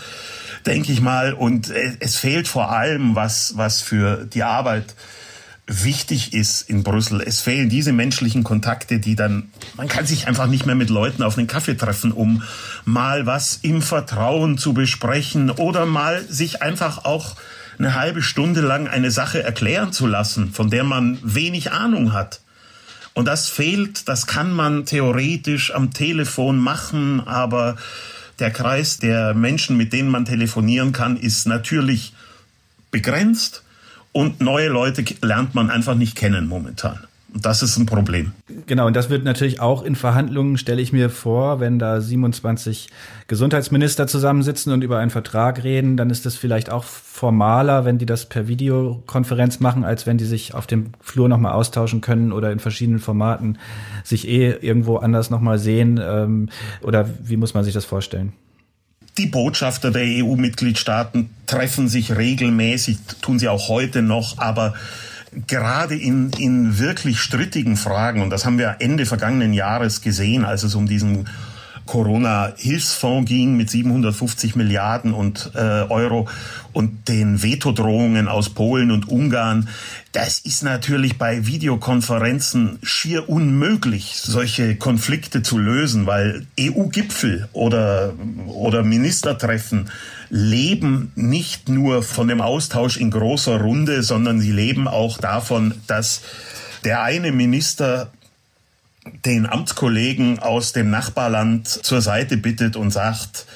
denke 0.64 0.92
ich 0.92 1.02
mal. 1.02 1.34
Und 1.34 1.70
es 2.00 2.16
fehlt 2.16 2.48
vor 2.48 2.72
allem 2.72 3.14
was, 3.16 3.58
was 3.58 3.82
für 3.82 4.24
die 4.24 4.44
Arbeit 4.44 4.94
wichtig 5.66 6.32
ist 6.32 6.62
in 6.62 6.84
Brüssel. 6.84 7.20
Es 7.20 7.40
fehlen 7.40 7.68
diese 7.68 7.92
menschlichen 7.92 8.44
Kontakte, 8.44 9.00
die 9.00 9.16
dann, 9.16 9.50
man 9.76 9.88
kann 9.88 10.06
sich 10.06 10.28
einfach 10.28 10.46
nicht 10.46 10.64
mehr 10.64 10.76
mit 10.76 10.90
Leuten 10.90 11.22
auf 11.22 11.36
einen 11.36 11.48
Kaffee 11.48 11.76
treffen, 11.76 12.12
um 12.12 12.42
mal 12.84 13.26
was 13.26 13.58
im 13.62 13.82
Vertrauen 13.82 14.58
zu 14.58 14.74
besprechen 14.74 15.50
oder 15.50 15.84
mal 15.84 16.24
sich 16.28 16.62
einfach 16.62 17.04
auch 17.04 17.36
eine 17.78 17.94
halbe 17.94 18.22
Stunde 18.22 18.60
lang 18.60 18.86
eine 18.86 19.10
Sache 19.10 19.42
erklären 19.42 19.92
zu 19.92 20.06
lassen, 20.06 20.52
von 20.52 20.70
der 20.70 20.84
man 20.84 21.18
wenig 21.22 21.72
Ahnung 21.72 22.12
hat. 22.12 22.40
Und 23.12 23.26
das 23.26 23.48
fehlt, 23.48 24.08
das 24.08 24.26
kann 24.26 24.52
man 24.52 24.86
theoretisch 24.86 25.74
am 25.74 25.92
Telefon 25.92 26.58
machen, 26.58 27.26
aber 27.26 27.76
der 28.38 28.50
Kreis 28.50 28.98
der 28.98 29.34
Menschen, 29.34 29.76
mit 29.76 29.92
denen 29.92 30.10
man 30.10 30.26
telefonieren 30.26 30.92
kann, 30.92 31.16
ist 31.16 31.46
natürlich 31.46 32.12
begrenzt 32.90 33.62
und 34.16 34.40
neue 34.40 34.68
Leute 34.68 35.04
lernt 35.20 35.54
man 35.54 35.68
einfach 35.68 35.94
nicht 35.94 36.16
kennen 36.16 36.46
momentan. 36.46 37.00
Und 37.34 37.44
das 37.44 37.62
ist 37.62 37.76
ein 37.76 37.84
Problem. 37.84 38.32
Genau, 38.64 38.86
und 38.86 38.96
das 38.96 39.10
wird 39.10 39.24
natürlich 39.24 39.60
auch 39.60 39.82
in 39.82 39.94
Verhandlungen, 39.94 40.56
stelle 40.56 40.80
ich 40.80 40.90
mir 40.90 41.10
vor, 41.10 41.60
wenn 41.60 41.78
da 41.78 42.00
27 42.00 42.88
Gesundheitsminister 43.26 44.06
zusammensitzen 44.06 44.72
und 44.72 44.82
über 44.82 45.00
einen 45.00 45.10
Vertrag 45.10 45.62
reden, 45.64 45.98
dann 45.98 46.08
ist 46.08 46.24
das 46.24 46.34
vielleicht 46.34 46.70
auch 46.70 46.84
formaler, 46.84 47.84
wenn 47.84 47.98
die 47.98 48.06
das 48.06 48.26
per 48.26 48.48
Videokonferenz 48.48 49.60
machen, 49.60 49.84
als 49.84 50.06
wenn 50.06 50.16
die 50.16 50.24
sich 50.24 50.54
auf 50.54 50.66
dem 50.66 50.92
Flur 51.02 51.28
nochmal 51.28 51.52
austauschen 51.52 52.00
können 52.00 52.32
oder 52.32 52.50
in 52.52 52.58
verschiedenen 52.58 53.00
Formaten 53.00 53.58
sich 54.02 54.26
eh 54.26 54.52
irgendwo 54.52 54.96
anders 54.96 55.28
nochmal 55.28 55.58
sehen. 55.58 56.00
Ähm, 56.02 56.48
oder 56.80 57.06
wie 57.22 57.36
muss 57.36 57.52
man 57.52 57.64
sich 57.64 57.74
das 57.74 57.84
vorstellen? 57.84 58.32
Die 59.18 59.26
Botschafter 59.26 59.90
der 59.90 60.04
EU-Mitgliedstaaten 60.04 61.30
treffen 61.46 61.88
sich 61.88 62.16
regelmäßig, 62.16 62.98
tun 63.22 63.38
sie 63.38 63.48
auch 63.48 63.68
heute 63.68 64.02
noch, 64.02 64.38
aber 64.38 64.74
gerade 65.46 65.96
in, 65.96 66.30
in 66.38 66.78
wirklich 66.78 67.20
strittigen 67.20 67.76
Fragen, 67.76 68.20
und 68.20 68.30
das 68.30 68.44
haben 68.44 68.58
wir 68.58 68.76
Ende 68.80 69.06
vergangenen 69.06 69.52
Jahres 69.52 70.02
gesehen, 70.02 70.44
als 70.44 70.62
es 70.62 70.74
um 70.74 70.86
diesen 70.86 71.28
Corona-Hilfsfonds 71.86 73.28
ging 73.28 73.56
mit 73.56 73.70
750 73.70 74.56
Milliarden 74.56 75.14
und, 75.14 75.52
äh, 75.54 75.58
Euro 75.58 76.28
und 76.72 77.08
den 77.08 77.42
Vetodrohungen 77.42 78.28
aus 78.28 78.50
Polen 78.50 78.90
und 78.90 79.08
Ungarn. 79.08 79.68
Das 80.12 80.38
ist 80.40 80.62
natürlich 80.62 81.16
bei 81.16 81.46
Videokonferenzen 81.46 82.78
schier 82.82 83.28
unmöglich, 83.28 84.20
solche 84.20 84.76
Konflikte 84.76 85.42
zu 85.42 85.58
lösen, 85.58 86.06
weil 86.06 86.46
EU-Gipfel 86.60 87.48
oder, 87.52 88.12
oder 88.46 88.82
Ministertreffen 88.82 89.90
leben 90.28 91.12
nicht 91.14 91.68
nur 91.68 92.02
von 92.02 92.28
dem 92.28 92.40
Austausch 92.40 92.96
in 92.96 93.10
großer 93.10 93.60
Runde, 93.60 94.02
sondern 94.02 94.40
sie 94.40 94.52
leben 94.52 94.88
auch 94.88 95.18
davon, 95.18 95.74
dass 95.86 96.22
der 96.84 97.02
eine 97.02 97.32
Minister 97.32 98.10
den 99.24 99.46
Amtskollegen 99.46 100.38
aus 100.38 100.72
dem 100.72 100.90
Nachbarland 100.90 101.68
zur 101.68 102.00
Seite 102.00 102.36
bittet 102.36 102.76
und 102.76 102.90
sagt, 102.90 103.46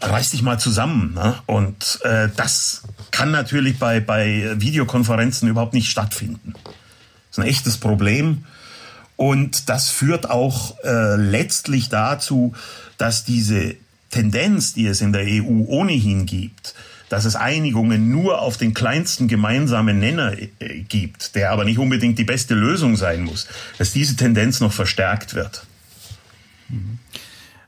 reiß 0.00 0.30
dich 0.30 0.42
mal 0.42 0.58
zusammen. 0.58 1.14
Ne? 1.14 1.34
Und 1.46 2.00
äh, 2.04 2.28
das 2.36 2.82
kann 3.10 3.30
natürlich 3.30 3.78
bei, 3.78 4.00
bei 4.00 4.52
Videokonferenzen 4.56 5.48
überhaupt 5.48 5.74
nicht 5.74 5.90
stattfinden. 5.90 6.54
Das 6.54 6.72
ist 7.32 7.38
ein 7.38 7.46
echtes 7.46 7.78
Problem. 7.78 8.44
Und 9.16 9.68
das 9.68 9.88
führt 9.88 10.28
auch 10.28 10.78
äh, 10.84 11.16
letztlich 11.16 11.88
dazu, 11.88 12.54
dass 12.98 13.24
diese 13.24 13.74
Tendenz, 14.10 14.74
die 14.74 14.86
es 14.86 15.00
in 15.00 15.12
der 15.12 15.24
EU 15.24 15.64
ohnehin 15.66 16.26
gibt, 16.26 16.74
dass 17.08 17.24
es 17.24 17.36
Einigungen 17.36 18.10
nur 18.10 18.40
auf 18.40 18.56
den 18.56 18.74
kleinsten 18.74 19.28
gemeinsamen 19.28 19.98
Nenner 19.98 20.36
äh, 20.38 20.80
gibt, 20.80 21.34
der 21.34 21.50
aber 21.50 21.64
nicht 21.64 21.78
unbedingt 21.78 22.18
die 22.18 22.24
beste 22.24 22.54
Lösung 22.54 22.96
sein 22.96 23.24
muss, 23.24 23.46
dass 23.78 23.92
diese 23.92 24.16
Tendenz 24.16 24.60
noch 24.60 24.72
verstärkt 24.72 25.34
wird. 25.34 25.66
Mhm. 26.68 26.98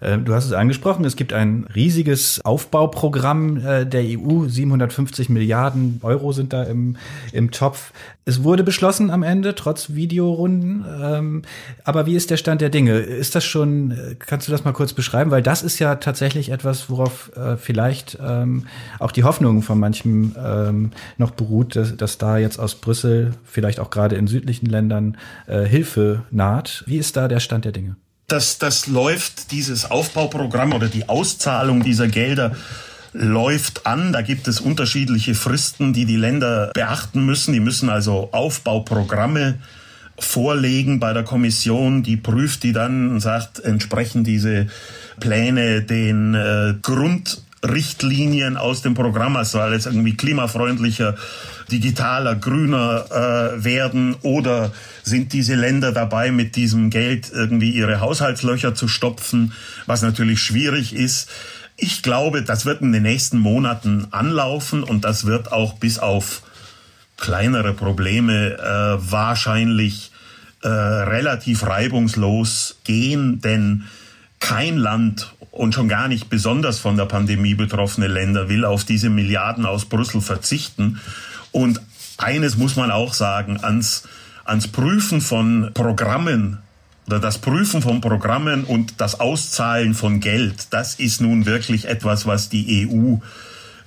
Äh, 0.01 0.19
du 0.19 0.35
hast 0.35 0.47
es 0.47 0.53
angesprochen, 0.53 1.05
es 1.05 1.17
gibt 1.17 1.33
ein 1.33 1.67
riesiges 1.75 2.41
Aufbauprogramm 2.45 3.65
äh, 3.65 3.87
der 3.87 4.03
EU, 4.03 4.47
750 4.47 5.29
Milliarden 5.29 6.01
Euro 6.03 6.33
sind 6.33 6.53
da 6.53 6.63
im, 6.63 6.97
im 7.33 7.51
Topf. 7.51 7.93
Es 8.25 8.43
wurde 8.45 8.63
beschlossen 8.63 9.11
am 9.11 9.23
Ende, 9.23 9.55
trotz 9.55 9.95
Videorunden. 9.95 10.85
Ähm, 11.01 11.43
aber 11.85 12.07
wie 12.07 12.15
ist 12.15 12.31
der 12.31 12.37
Stand 12.37 12.61
der 12.61 12.69
Dinge? 12.69 12.99
Ist 12.99 13.35
das 13.35 13.45
schon, 13.45 13.91
äh, 13.91 14.17
kannst 14.19 14.49
du 14.49 14.53
das 14.53 14.65
mal 14.65 14.73
kurz 14.73 14.93
beschreiben? 14.93 15.31
Weil 15.31 15.43
das 15.43 15.63
ist 15.63 15.79
ja 15.79 15.97
tatsächlich 15.97 16.51
etwas, 16.51 16.91
worauf 16.91 17.31
vielleicht 17.57 18.19
ähm, 18.21 18.67
auch 18.99 19.13
die 19.13 19.25
Hoffnung 19.25 19.63
von 19.63 19.79
manchem 19.79 20.35
ähm, 20.39 20.91
noch 21.17 21.31
beruht, 21.31 21.77
dass, 21.77 21.97
dass 21.97 22.19
da 22.19 22.39
jetzt 22.39 22.59
aus 22.59 22.75
Brüssel, 22.75 23.33
vielleicht 23.45 23.81
auch 23.81 23.91
gerade 23.91 24.17
in 24.17 24.27
südlichen 24.27 24.67
Ländern, 24.67 25.17
Hilfe 25.47 26.23
naht. 26.31 26.85
Wie 26.87 26.99
ist 26.99 27.17
da 27.17 27.29
der 27.29 27.41
Stand 27.41 27.65
der 27.65 27.73
Dinge? 27.73 27.97
Das, 28.29 28.59
das 28.59 28.87
läuft, 28.87 29.51
dieses 29.53 29.91
Aufbauprogramm 29.91 30.75
oder 30.75 30.89
die 30.89 31.09
Auszahlung 31.09 31.83
dieser 31.83 32.09
Gelder 32.09 32.55
läuft 33.15 33.87
an. 33.87 34.13
Da 34.13 34.21
gibt 34.21 34.47
es 34.49 34.61
unterschiedliche 34.61 35.35
Fristen, 35.35 35.95
die 35.95 36.05
die 36.05 36.17
Länder 36.17 36.71
beachten 36.75 37.25
müssen. 37.25 37.55
Die 37.55 37.61
müssen 37.61 37.89
also 37.89 38.29
Aufbauprogramme 38.33 39.55
vorlegen 40.19 41.01
bei 41.01 41.15
der 41.15 41.25
Kommission. 41.25 42.03
Die 42.03 42.19
prüft 42.19 42.65
die 42.65 42.73
dann 42.73 43.11
und 43.11 43.21
sagt, 43.21 43.61
entsprechen 43.61 44.25
diese 44.25 44.67
Pläne 45.19 45.81
den 45.83 46.35
äh, 46.35 46.75
Grundrichtlinien 47.61 48.57
aus 48.57 48.83
dem 48.83 48.95
Programm, 48.95 49.37
also 49.37 49.59
soll 49.59 49.73
jetzt 49.73 49.87
irgendwie 49.87 50.17
klimafreundlicher, 50.17 51.17
digitaler, 51.71 52.37
grüner 52.37 53.05
äh, 53.11 53.65
werden 53.65 54.15
oder 54.23 54.73
sind 55.03 55.33
diese 55.33 55.55
Länder 55.55 55.93
dabei, 55.93 56.31
mit 56.31 56.57
diesem 56.57 56.91
Geld 56.91 57.31
irgendwie 57.33 57.71
ihre 57.71 58.01
Haushaltslöcher 58.01 58.75
zu 58.75 58.89
stopfen, 58.89 59.53
was 59.87 60.03
natürlich 60.03 60.41
schwierig 60.41 60.95
ist. 60.95 61.29
Ich 61.77 62.03
glaube, 62.03 62.43
das 62.43 62.65
wird 62.65 62.81
in 62.81 62.93
den 62.93 63.03
nächsten 63.03 63.39
Monaten 63.39 64.09
anlaufen 64.11 64.83
und 64.83 65.05
das 65.05 65.27
wird 65.27 65.53
auch 65.53 65.75
bis 65.75 65.99
auf 65.99 66.43
kleinere 67.17 67.73
Probleme 67.75 68.55
äh, 68.59 69.11
wahrscheinlich 69.11 70.13
äh, 70.63 70.69
relativ 70.69 71.67
reibungslos 71.67 72.79
gehen, 72.85 73.41
denn 73.41 73.85
kein 74.41 74.77
Land 74.77 75.35
und 75.51 75.75
schon 75.75 75.89
gar 75.89 76.09
nicht 76.09 76.31
besonders 76.31 76.79
von 76.79 76.97
der 76.97 77.07
Pandemie 77.07 77.55
betroffene 77.55 78.07
Länder 78.07 78.49
will 78.49 78.65
auf 78.65 78.85
diese 78.85 79.11
Milliarden 79.11 79.67
aus 79.67 79.87
Brüssel 79.87 80.21
verzichten. 80.21 81.01
Und 81.53 81.81
eines 82.19 82.57
muss 82.57 82.77
man 82.77 82.91
auch 82.91 83.15
sagen, 83.15 83.59
ans 83.63 84.05
ans 84.49 84.69
Prüfen 84.69 85.21
von 85.21 85.71
Programmen 85.75 86.59
oder 87.07 87.21
das 87.21 87.39
Prüfen 87.39 87.83
von 87.83 88.01
Programmen 88.01 88.65
und 88.65 89.01
das 89.01 89.21
Auszahlen 89.21 89.95
von 89.95 90.21
Geld, 90.21 90.69
das 90.71 90.95
ist 90.95 91.21
nun 91.21 91.47
wirklich 91.47 91.87
etwas, 91.87 92.27
was 92.27 92.49
die 92.49 92.89
EU, 92.89 93.17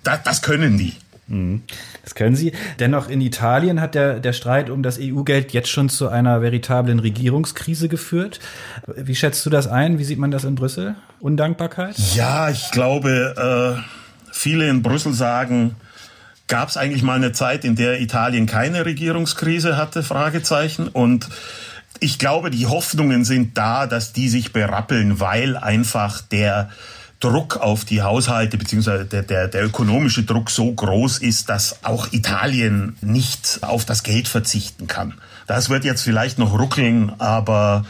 das, 0.03 0.24
das 0.24 0.41
können 0.41 0.77
die. 0.77 0.94
Mhm. 1.31 1.63
Das 2.03 2.15
können 2.15 2.35
sie. 2.35 2.53
Dennoch 2.79 3.09
in 3.09 3.21
Italien 3.21 3.81
hat 3.81 3.95
der, 3.95 4.19
der 4.19 4.33
Streit 4.33 4.69
um 4.69 4.83
das 4.83 5.00
EU-Geld 5.00 5.53
jetzt 5.53 5.69
schon 5.69 5.89
zu 5.89 6.09
einer 6.09 6.41
veritablen 6.41 7.00
Regierungskrise 7.00 7.89
geführt. 7.89 8.39
Wie 8.95 9.15
schätzt 9.15 9.45
du 9.45 9.50
das 9.50 9.67
ein? 9.67 9.97
Wie 9.97 10.03
sieht 10.03 10.19
man 10.19 10.31
das 10.31 10.43
in 10.43 10.55
Brüssel? 10.55 10.95
Undankbarkeit? 11.19 11.95
Ja, 12.15 12.50
ich 12.50 12.71
glaube, 12.71 13.79
äh, 13.79 14.31
viele 14.31 14.69
in 14.69 14.81
Brüssel 14.81 15.13
sagen, 15.13 15.75
Gab 16.51 16.67
es 16.67 16.75
eigentlich 16.75 17.01
mal 17.01 17.15
eine 17.15 17.31
Zeit, 17.31 17.63
in 17.63 17.77
der 17.77 18.01
Italien 18.01 18.45
keine 18.45 18.85
Regierungskrise 18.85 19.77
hatte? 19.77 20.03
Fragezeichen. 20.03 20.89
Und 20.89 21.29
ich 22.01 22.19
glaube, 22.19 22.51
die 22.51 22.67
Hoffnungen 22.67 23.23
sind 23.23 23.57
da, 23.57 23.88
dass 23.88 24.11
die 24.11 24.27
sich 24.27 24.51
berappeln, 24.51 25.21
weil 25.21 25.55
einfach 25.55 26.19
der 26.19 26.69
Druck 27.22 27.58
auf 27.58 27.86
die 27.86 28.01
Haushalte 28.01 28.58
beziehungsweise 28.58 29.06
der, 29.06 29.24
der, 29.24 29.48
der 29.48 29.63
ökonomische 29.63 30.24
Druck 30.24 30.50
so 30.50 30.72
groß 30.74 31.20
ist, 31.20 31.50
dass 31.50 31.86
auch 31.86 32.12
Italien 32.12 32.98
nicht 33.01 33.60
auf 33.62 33.86
das 33.86 34.04
Geld 34.04 34.28
verzichten 34.28 34.88
kann. 34.88 35.13
Das 35.48 35.70
wird 35.70 35.86
jetzt 35.86 36.01
vielleicht 36.01 36.40
noch 36.40 36.58
ruckeln, 36.58 37.13
aber 37.20 37.86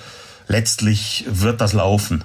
letztlich 0.47 1.25
wird 1.27 1.61
das 1.61 1.73
laufen. 1.73 2.23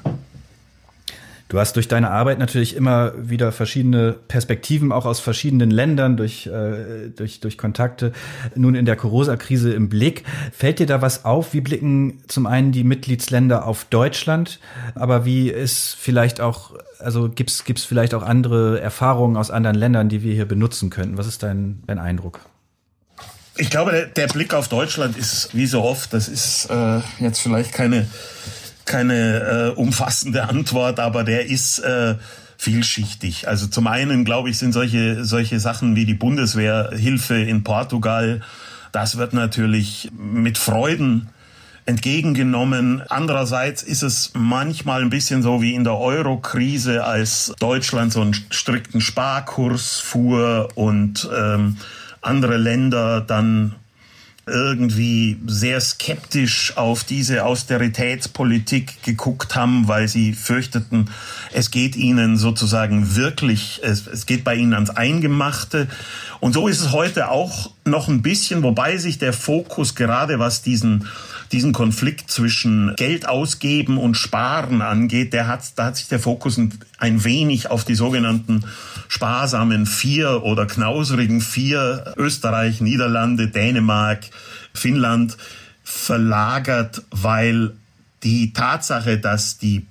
Du 1.49 1.61
hast 1.61 1.77
durch 1.77 1.87
deine 1.87 2.11
Arbeit 2.11 2.41
natürlich 2.41 2.75
immer 2.75 3.13
wieder 3.17 3.53
verschiedene 3.53 4.13
Perspektiven, 4.13 4.91
auch 4.91 5.07
aus 5.07 5.21
verschiedenen 5.21 5.71
Ländern, 5.71 6.17
durch, 6.17 6.49
äh, 6.49 7.11
durch, 7.15 7.39
durch 7.39 7.57
Kontakte, 7.57 8.13
nun 8.57 8.75
in 8.75 8.85
der 8.85 8.97
Corona-Krise 8.97 9.73
im 9.73 9.89
Blick. 9.89 10.25
Fällt 10.53 10.81
dir 10.81 10.87
da 10.87 11.03
was 11.03 11.25
auf? 11.25 11.55
Wie 11.55 11.61
blicken 11.61 12.19
zum 12.27 12.47
einen 12.47 12.73
die 12.73 12.83
Mitgliedsländer 12.83 13.65
auf 13.65 13.85
Deutschland, 13.85 14.59
aber 14.97 15.25
wie 15.25 15.49
ist 15.49 15.97
vielleicht 15.97 16.41
auch, 16.41 16.75
also 16.99 17.29
gibt's 17.29 17.65
gibt's 17.65 17.85
vielleicht 17.85 18.15
auch 18.15 18.25
andere 18.25 18.81
Erfahrungen 18.81 19.37
aus 19.37 19.53
anderen 19.53 19.77
Ländern, 19.77 20.09
die 20.09 20.25
wir 20.25 20.35
hier 20.35 20.47
benutzen 20.47 20.91
könnten? 20.91 21.17
Was 21.17 21.29
ist 21.29 21.45
dein, 21.45 21.83
dein 21.87 22.01
Eindruck? 22.01 22.41
Ich 23.57 23.71
glaube, 23.71 23.93
der, 23.93 24.07
der 24.07 24.27
Blick 24.27 24.53
auf 24.53 24.67
Deutschland 24.69 25.17
ist 25.17 25.55
wie 25.55 25.67
so 25.67 25.83
oft, 25.83 26.13
das 26.13 26.29
ist 26.29 26.69
äh, 26.71 27.01
jetzt 27.21 27.39
vielleicht 27.39 27.73
keine 27.73 28.07
keine 28.87 29.41
äh, 29.41 29.69
umfassende 29.79 30.49
Antwort, 30.49 31.01
aber 31.01 31.25
der 31.25 31.47
ist 31.47 31.81
äh, 31.81 32.15
vielschichtig. 32.57 33.49
Also 33.49 33.67
zum 33.67 33.87
einen, 33.87 34.25
glaube 34.25 34.51
ich, 34.51 34.59
sind 34.59 34.73
solche, 34.73 35.25
solche 35.25 35.61
Sachen 35.61 35.97
wie 35.97 36.07
die 36.07 36.15
Bundeswehrhilfe 36.15 37.37
in 37.37 37.65
Portugal, 37.65 38.41
das 38.93 39.19
wird 39.19 39.35
natürlich 39.35 40.11
mit 40.17 40.57
Freuden 40.57 41.29
entgegengenommen. 41.85 43.03
Andererseits 43.09 43.83
ist 43.83 44.03
es 44.03 44.33
manchmal 44.35 45.03
ein 45.03 45.11
bisschen 45.11 45.43
so 45.43 45.63
wie 45.63 45.75
in 45.75 45.85
der 45.85 45.99
Euro-Krise, 45.99 47.05
als 47.05 47.53
Deutschland 47.61 48.13
so 48.13 48.23
einen 48.23 48.35
strikten 48.35 49.01
Sparkurs 49.01 50.01
fuhr 50.01 50.69
und 50.75 51.29
ähm, 51.37 51.77
andere 52.23 52.57
Länder 52.57 53.21
dann 53.21 53.75
irgendwie 54.49 55.41
sehr 55.49 55.81
skeptisch 55.81 56.77
auf 56.77 57.03
diese 57.03 57.45
Austeritätspolitik 57.45 59.03
geguckt 59.03 59.57
haben, 59.57 59.89
weil 59.89 60.07
sie 60.07 60.35
fürchteten, 60.35 61.11
es 61.53 61.73
geht 61.73 61.97
ihnen 61.97 62.37
sozusagen 62.37 63.17
wirklich, 63.17 63.81
es, 63.83 64.07
es 64.07 64.25
geht 64.25 64.45
bei 64.45 64.55
ihnen 64.55 64.75
ans 64.75 64.91
Eingemachte. 64.91 65.89
Und 66.39 66.53
so 66.53 66.69
ist 66.69 66.81
es 66.81 66.93
heute 66.93 67.29
auch 67.31 67.73
noch 67.85 68.07
ein 68.07 68.23
bisschen, 68.23 68.63
wobei 68.63 68.99
sich 68.99 69.19
der 69.19 69.33
Fokus 69.33 69.97
gerade 69.97 70.39
was 70.39 70.63
diesen 70.63 71.09
diesen 71.53 71.73
Konflikt 71.73 72.31
zwischen 72.31 72.95
Geld 72.97 73.29
ausgeben 73.29 73.99
und 73.99 74.17
Sparen 74.17 74.83
angeht, 74.83 75.33
der 75.33 75.47
hat, 75.47 75.63
da 75.77 75.87
hat 75.87 75.97
sich 75.97 76.09
der 76.09 76.19
Fokus 76.19 76.59
ein 76.99 77.25
wenig 77.25 77.71
auf 77.71 77.85
die 77.85 77.95
sogenannten 77.95 78.65
sparsamen 79.09 79.87
vier 79.87 80.43
oder 80.43 80.67
knauserigen 80.67 81.41
vier 81.41 82.15
Österreich, 82.17 82.81
Niederlande, 82.81 83.49
Dänemark, 83.49 84.25
Finnland 84.75 85.37
verlagert, 85.85 87.03
weil 87.11 87.73
die 88.23 88.53
Tatsache, 88.53 89.19
dass 89.19 89.59
die 89.59 89.87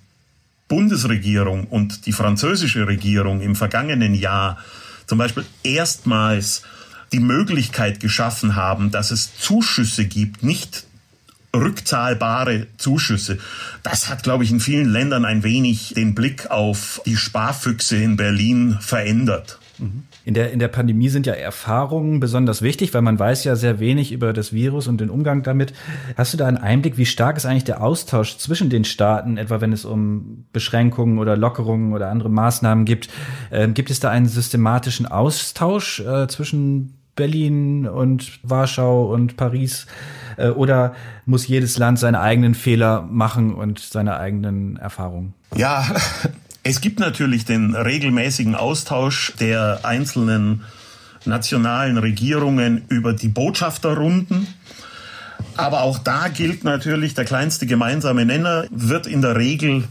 Bundesregierung 0.67 1.67
und 1.67 2.05
die 2.05 2.11
französische 2.11 2.87
Regierung 2.87 3.41
im 3.41 3.55
vergangenen 3.55 4.13
Jahr 4.13 4.57
zum 5.05 5.17
Beispiel 5.17 5.45
erstmals 5.63 6.63
die 7.11 7.19
Möglichkeit 7.19 7.99
geschaffen 7.99 8.55
haben, 8.55 8.91
dass 8.91 9.11
es 9.11 9.37
Zuschüsse 9.37 10.05
gibt, 10.05 10.43
nicht 10.43 10.85
rückzahlbare 11.55 12.67
Zuschüsse. 12.77 13.37
Das 13.83 14.09
hat, 14.09 14.23
glaube 14.23 14.43
ich, 14.43 14.51
in 14.51 14.59
vielen 14.59 14.89
Ländern 14.89 15.25
ein 15.25 15.43
wenig 15.43 15.93
den 15.95 16.15
Blick 16.15 16.51
auf 16.51 17.01
die 17.05 17.17
Sparfüchse 17.17 17.97
in 17.97 18.15
Berlin 18.15 18.77
verändert. 18.79 19.59
In 20.23 20.33
der, 20.33 20.51
in 20.51 20.59
der 20.59 20.69
Pandemie 20.69 21.09
sind 21.09 21.25
ja 21.25 21.33
Erfahrungen 21.33 22.19
besonders 22.19 22.61
wichtig, 22.61 22.93
weil 22.93 23.01
man 23.01 23.19
weiß 23.19 23.43
ja 23.43 23.55
sehr 23.55 23.79
wenig 23.79 24.11
über 24.11 24.31
das 24.31 24.53
Virus 24.53 24.87
und 24.87 25.01
den 25.01 25.09
Umgang 25.09 25.43
damit. 25.43 25.73
Hast 26.15 26.33
du 26.33 26.37
da 26.37 26.47
einen 26.47 26.57
Einblick, 26.57 26.97
wie 26.97 27.05
stark 27.05 27.35
ist 27.37 27.45
eigentlich 27.45 27.65
der 27.65 27.83
Austausch 27.83 28.37
zwischen 28.37 28.69
den 28.69 28.85
Staaten, 28.85 29.37
etwa 29.37 29.59
wenn 29.59 29.73
es 29.73 29.83
um 29.85 30.45
Beschränkungen 30.53 31.19
oder 31.19 31.35
Lockerungen 31.35 31.93
oder 31.93 32.09
andere 32.09 32.29
Maßnahmen 32.29 32.85
gibt? 32.85 33.09
Ähm, 33.51 33.73
gibt 33.73 33.91
es 33.91 33.99
da 33.99 34.09
einen 34.09 34.27
systematischen 34.27 35.05
Austausch 35.05 35.99
äh, 35.99 36.27
zwischen 36.27 36.93
Berlin 37.15 37.87
und 37.87 38.39
Warschau 38.43 39.13
und 39.13 39.37
Paris? 39.37 39.87
Äh, 40.37 40.49
oder 40.49 40.95
muss 41.25 41.47
jedes 41.47 41.77
Land 41.77 41.99
seine 41.99 42.21
eigenen 42.21 42.55
Fehler 42.55 43.01
machen 43.09 43.53
und 43.53 43.79
seine 43.79 44.17
eigenen 44.17 44.77
Erfahrungen? 44.77 45.33
Ja, 45.55 45.85
es 46.63 46.81
gibt 46.81 46.99
natürlich 46.99 47.45
den 47.45 47.75
regelmäßigen 47.75 48.55
Austausch 48.55 49.33
der 49.39 49.79
einzelnen 49.83 50.63
nationalen 51.25 51.97
Regierungen 51.97 52.83
über 52.89 53.13
die 53.13 53.29
Botschafterrunden. 53.29 54.47
Aber 55.57 55.81
auch 55.81 55.99
da 55.99 56.27
gilt 56.27 56.63
natürlich, 56.63 57.13
der 57.13 57.25
kleinste 57.25 57.65
gemeinsame 57.65 58.25
Nenner 58.25 58.65
wird 58.69 59.07
in 59.07 59.21
der 59.21 59.35
Regel, 59.37 59.85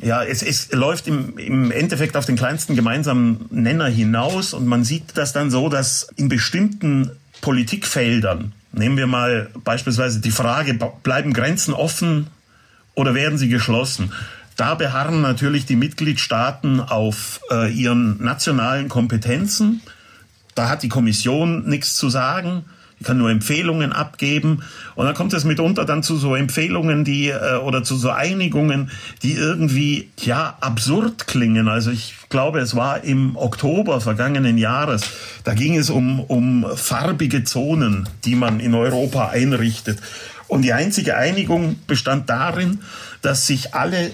ja, 0.00 0.22
es, 0.22 0.42
es 0.42 0.72
läuft 0.72 1.06
im, 1.06 1.36
im 1.38 1.70
Endeffekt 1.70 2.16
auf 2.16 2.24
den 2.24 2.36
kleinsten 2.36 2.76
gemeinsamen 2.76 3.46
Nenner 3.50 3.86
hinaus 3.86 4.54
und 4.54 4.66
man 4.66 4.84
sieht 4.84 5.16
das 5.16 5.32
dann 5.32 5.50
so, 5.50 5.68
dass 5.68 6.08
in 6.16 6.28
bestimmten 6.28 7.10
Politikfeldern 7.40 8.52
Nehmen 8.72 8.96
wir 8.96 9.06
mal 9.06 9.50
beispielsweise 9.64 10.20
die 10.20 10.30
Frage, 10.30 10.74
bleiben 11.02 11.34
Grenzen 11.34 11.74
offen 11.74 12.28
oder 12.94 13.14
werden 13.14 13.36
sie 13.36 13.48
geschlossen? 13.48 14.12
Da 14.56 14.74
beharren 14.74 15.20
natürlich 15.20 15.66
die 15.66 15.76
Mitgliedstaaten 15.76 16.80
auf 16.80 17.40
äh, 17.50 17.70
ihren 17.70 18.22
nationalen 18.22 18.88
Kompetenzen. 18.88 19.82
Da 20.54 20.68
hat 20.68 20.82
die 20.82 20.88
Kommission 20.88 21.68
nichts 21.68 21.96
zu 21.96 22.08
sagen 22.08 22.64
kann 23.02 23.18
nur 23.18 23.30
Empfehlungen 23.30 23.92
abgeben. 23.92 24.62
Und 24.94 25.06
dann 25.06 25.14
kommt 25.14 25.32
es 25.32 25.44
mitunter 25.44 25.84
dann 25.84 26.02
zu 26.02 26.16
so 26.16 26.34
Empfehlungen, 26.34 27.04
die 27.04 27.28
äh, 27.28 27.56
oder 27.56 27.82
zu 27.82 27.96
so 27.96 28.10
Einigungen, 28.10 28.90
die 29.22 29.32
irgendwie 29.32 30.10
ja 30.20 30.56
absurd 30.60 31.26
klingen. 31.26 31.68
Also 31.68 31.90
ich 31.90 32.14
glaube, 32.28 32.60
es 32.60 32.74
war 32.76 33.04
im 33.04 33.36
Oktober 33.36 34.00
vergangenen 34.00 34.58
Jahres. 34.58 35.02
Da 35.44 35.54
ging 35.54 35.76
es 35.76 35.90
um 35.90 36.20
um 36.20 36.66
farbige 36.74 37.44
Zonen, 37.44 38.08
die 38.24 38.34
man 38.34 38.60
in 38.60 38.74
Europa 38.74 39.28
einrichtet. 39.28 39.98
Und 40.48 40.62
die 40.62 40.72
einzige 40.72 41.16
Einigung 41.16 41.76
bestand 41.86 42.28
darin, 42.28 42.80
dass 43.22 43.46
sich 43.46 43.74
alle 43.74 44.10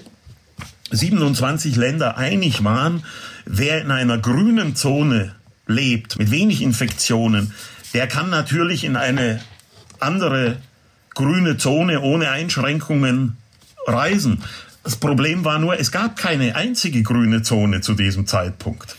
27 0.90 1.77
Länder 1.77 2.16
einig 2.16 2.64
waren, 2.64 3.03
wer 3.44 3.81
in 3.81 3.90
einer 3.90 4.18
grünen 4.18 4.77
Zone 4.77 5.35
lebt, 5.66 6.18
mit 6.18 6.31
wenig 6.31 6.62
Infektionen, 6.62 7.53
der 7.94 8.07
kann 8.07 8.31
natürlich 8.31 8.85
in 8.85 8.96
eine 8.96 9.40
andere 10.01 10.57
grüne 11.14 11.57
Zone 11.57 12.01
ohne 12.01 12.31
Einschränkungen 12.31 13.37
reisen. 13.87 14.42
Das 14.85 14.96
Problem 14.96 15.44
war 15.44 15.59
nur, 15.59 15.79
es 15.79 15.90
gab 15.90 16.16
keine 16.16 16.55
einzige 16.55 17.03
grüne 17.03 17.42
Zone 17.42 17.81
zu 17.81 17.94
diesem 17.94 18.27
Zeitpunkt. 18.27 18.96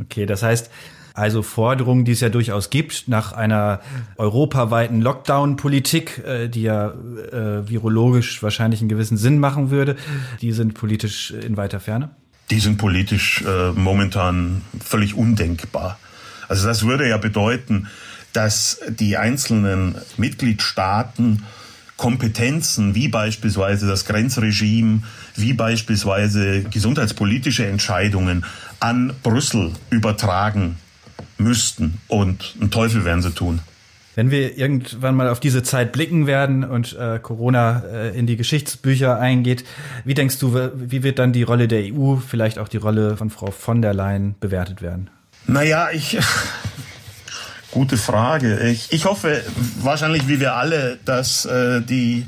Okay, 0.00 0.26
das 0.26 0.42
heißt, 0.42 0.70
also 1.14 1.42
Forderungen, 1.42 2.04
die 2.04 2.12
es 2.12 2.20
ja 2.20 2.28
durchaus 2.28 2.70
gibt, 2.70 3.06
nach 3.06 3.32
einer 3.32 3.80
europaweiten 4.16 5.00
Lockdown-Politik, 5.00 6.22
äh, 6.26 6.48
die 6.48 6.62
ja 6.62 6.88
äh, 6.90 7.68
virologisch 7.68 8.42
wahrscheinlich 8.42 8.80
einen 8.80 8.88
gewissen 8.88 9.16
Sinn 9.16 9.38
machen 9.38 9.70
würde, 9.70 9.96
die 10.40 10.52
sind 10.52 10.74
politisch 10.74 11.30
in 11.30 11.56
weiter 11.56 11.78
Ferne? 11.78 12.10
Die 12.50 12.58
sind 12.58 12.78
politisch 12.78 13.42
äh, 13.46 13.70
momentan 13.72 14.62
völlig 14.84 15.14
undenkbar. 15.14 15.98
Also 16.48 16.66
das 16.66 16.86
würde 16.86 17.08
ja 17.08 17.16
bedeuten, 17.16 17.88
dass 18.32 18.80
die 18.88 19.16
einzelnen 19.16 19.94
Mitgliedstaaten 20.16 21.42
Kompetenzen 21.96 22.94
wie 22.94 23.08
beispielsweise 23.08 23.86
das 23.86 24.04
Grenzregime, 24.04 25.02
wie 25.36 25.52
beispielsweise 25.52 26.64
gesundheitspolitische 26.64 27.66
Entscheidungen 27.66 28.44
an 28.80 29.14
Brüssel 29.22 29.72
übertragen 29.90 30.76
müssten. 31.38 31.98
Und 32.08 32.56
einen 32.60 32.70
Teufel 32.70 33.04
werden 33.04 33.22
sie 33.22 33.30
tun. 33.30 33.60
Wenn 34.16 34.30
wir 34.30 34.56
irgendwann 34.56 35.16
mal 35.16 35.28
auf 35.28 35.40
diese 35.40 35.62
Zeit 35.62 35.92
blicken 35.92 36.26
werden 36.26 36.62
und 36.64 36.96
äh, 36.96 37.18
Corona 37.20 37.82
äh, 37.84 38.16
in 38.16 38.26
die 38.26 38.36
Geschichtsbücher 38.36 39.18
eingeht, 39.18 39.64
wie 40.04 40.14
denkst 40.14 40.38
du, 40.38 40.54
wie 40.74 41.02
wird 41.02 41.18
dann 41.18 41.32
die 41.32 41.42
Rolle 41.42 41.66
der 41.66 41.92
EU, 41.92 42.16
vielleicht 42.16 42.58
auch 42.58 42.68
die 42.68 42.76
Rolle 42.76 43.16
von 43.16 43.30
Frau 43.30 43.50
von 43.50 43.82
der 43.82 43.92
Leyen 43.92 44.36
bewertet 44.38 44.82
werden? 44.82 45.10
Naja, 45.46 45.90
ich. 45.92 46.18
Gute 47.70 47.96
Frage. 47.96 48.60
Ich, 48.68 48.92
ich 48.92 49.04
hoffe 49.04 49.42
wahrscheinlich 49.80 50.28
wie 50.28 50.38
wir 50.38 50.54
alle, 50.54 50.96
dass 51.04 51.44
äh, 51.44 51.80
die 51.82 52.24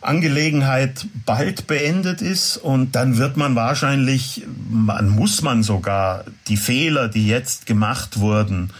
Angelegenheit 0.00 1.06
bald 1.26 1.66
beendet 1.66 2.22
ist 2.22 2.58
und 2.58 2.94
dann 2.94 3.18
wird 3.18 3.36
man 3.36 3.56
wahrscheinlich, 3.56 4.44
man 4.68 5.08
muss 5.08 5.42
man 5.42 5.64
sogar 5.64 6.24
die 6.46 6.56
Fehler, 6.56 7.08
die 7.08 7.26
jetzt 7.26 7.66
gemacht 7.66 8.20
wurden, 8.20 8.70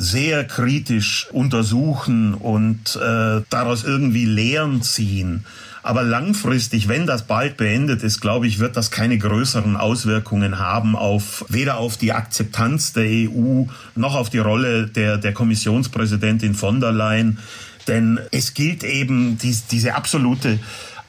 sehr 0.00 0.44
kritisch 0.44 1.28
untersuchen 1.30 2.32
und 2.32 2.96
äh, 2.96 3.42
daraus 3.50 3.84
irgendwie 3.84 4.24
Lehren 4.24 4.80
ziehen. 4.82 5.44
Aber 5.82 6.02
langfristig, 6.02 6.88
wenn 6.88 7.06
das 7.06 7.26
bald 7.26 7.58
beendet 7.58 8.02
ist, 8.02 8.20
glaube 8.20 8.46
ich, 8.46 8.58
wird 8.58 8.78
das 8.78 8.90
keine 8.90 9.18
größeren 9.18 9.76
Auswirkungen 9.76 10.58
haben 10.58 10.96
auf 10.96 11.44
weder 11.50 11.76
auf 11.76 11.98
die 11.98 12.14
Akzeptanz 12.14 12.94
der 12.94 13.04
EU 13.04 13.64
noch 13.94 14.14
auf 14.14 14.30
die 14.30 14.38
Rolle 14.38 14.86
der, 14.86 15.18
der 15.18 15.34
Kommissionspräsidentin 15.34 16.54
von 16.54 16.80
der 16.80 16.92
Leyen. 16.92 17.38
Denn 17.86 18.18
es 18.30 18.54
gilt 18.54 18.84
eben 18.84 19.36
dies, 19.36 19.66
diese 19.66 19.94
absolute 19.94 20.60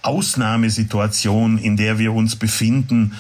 Ausnahmesituation, 0.01 1.57
in 1.57 1.77
der 1.77 1.97
wir 1.97 2.11
uns 2.11 2.35
befinden. 2.35 3.13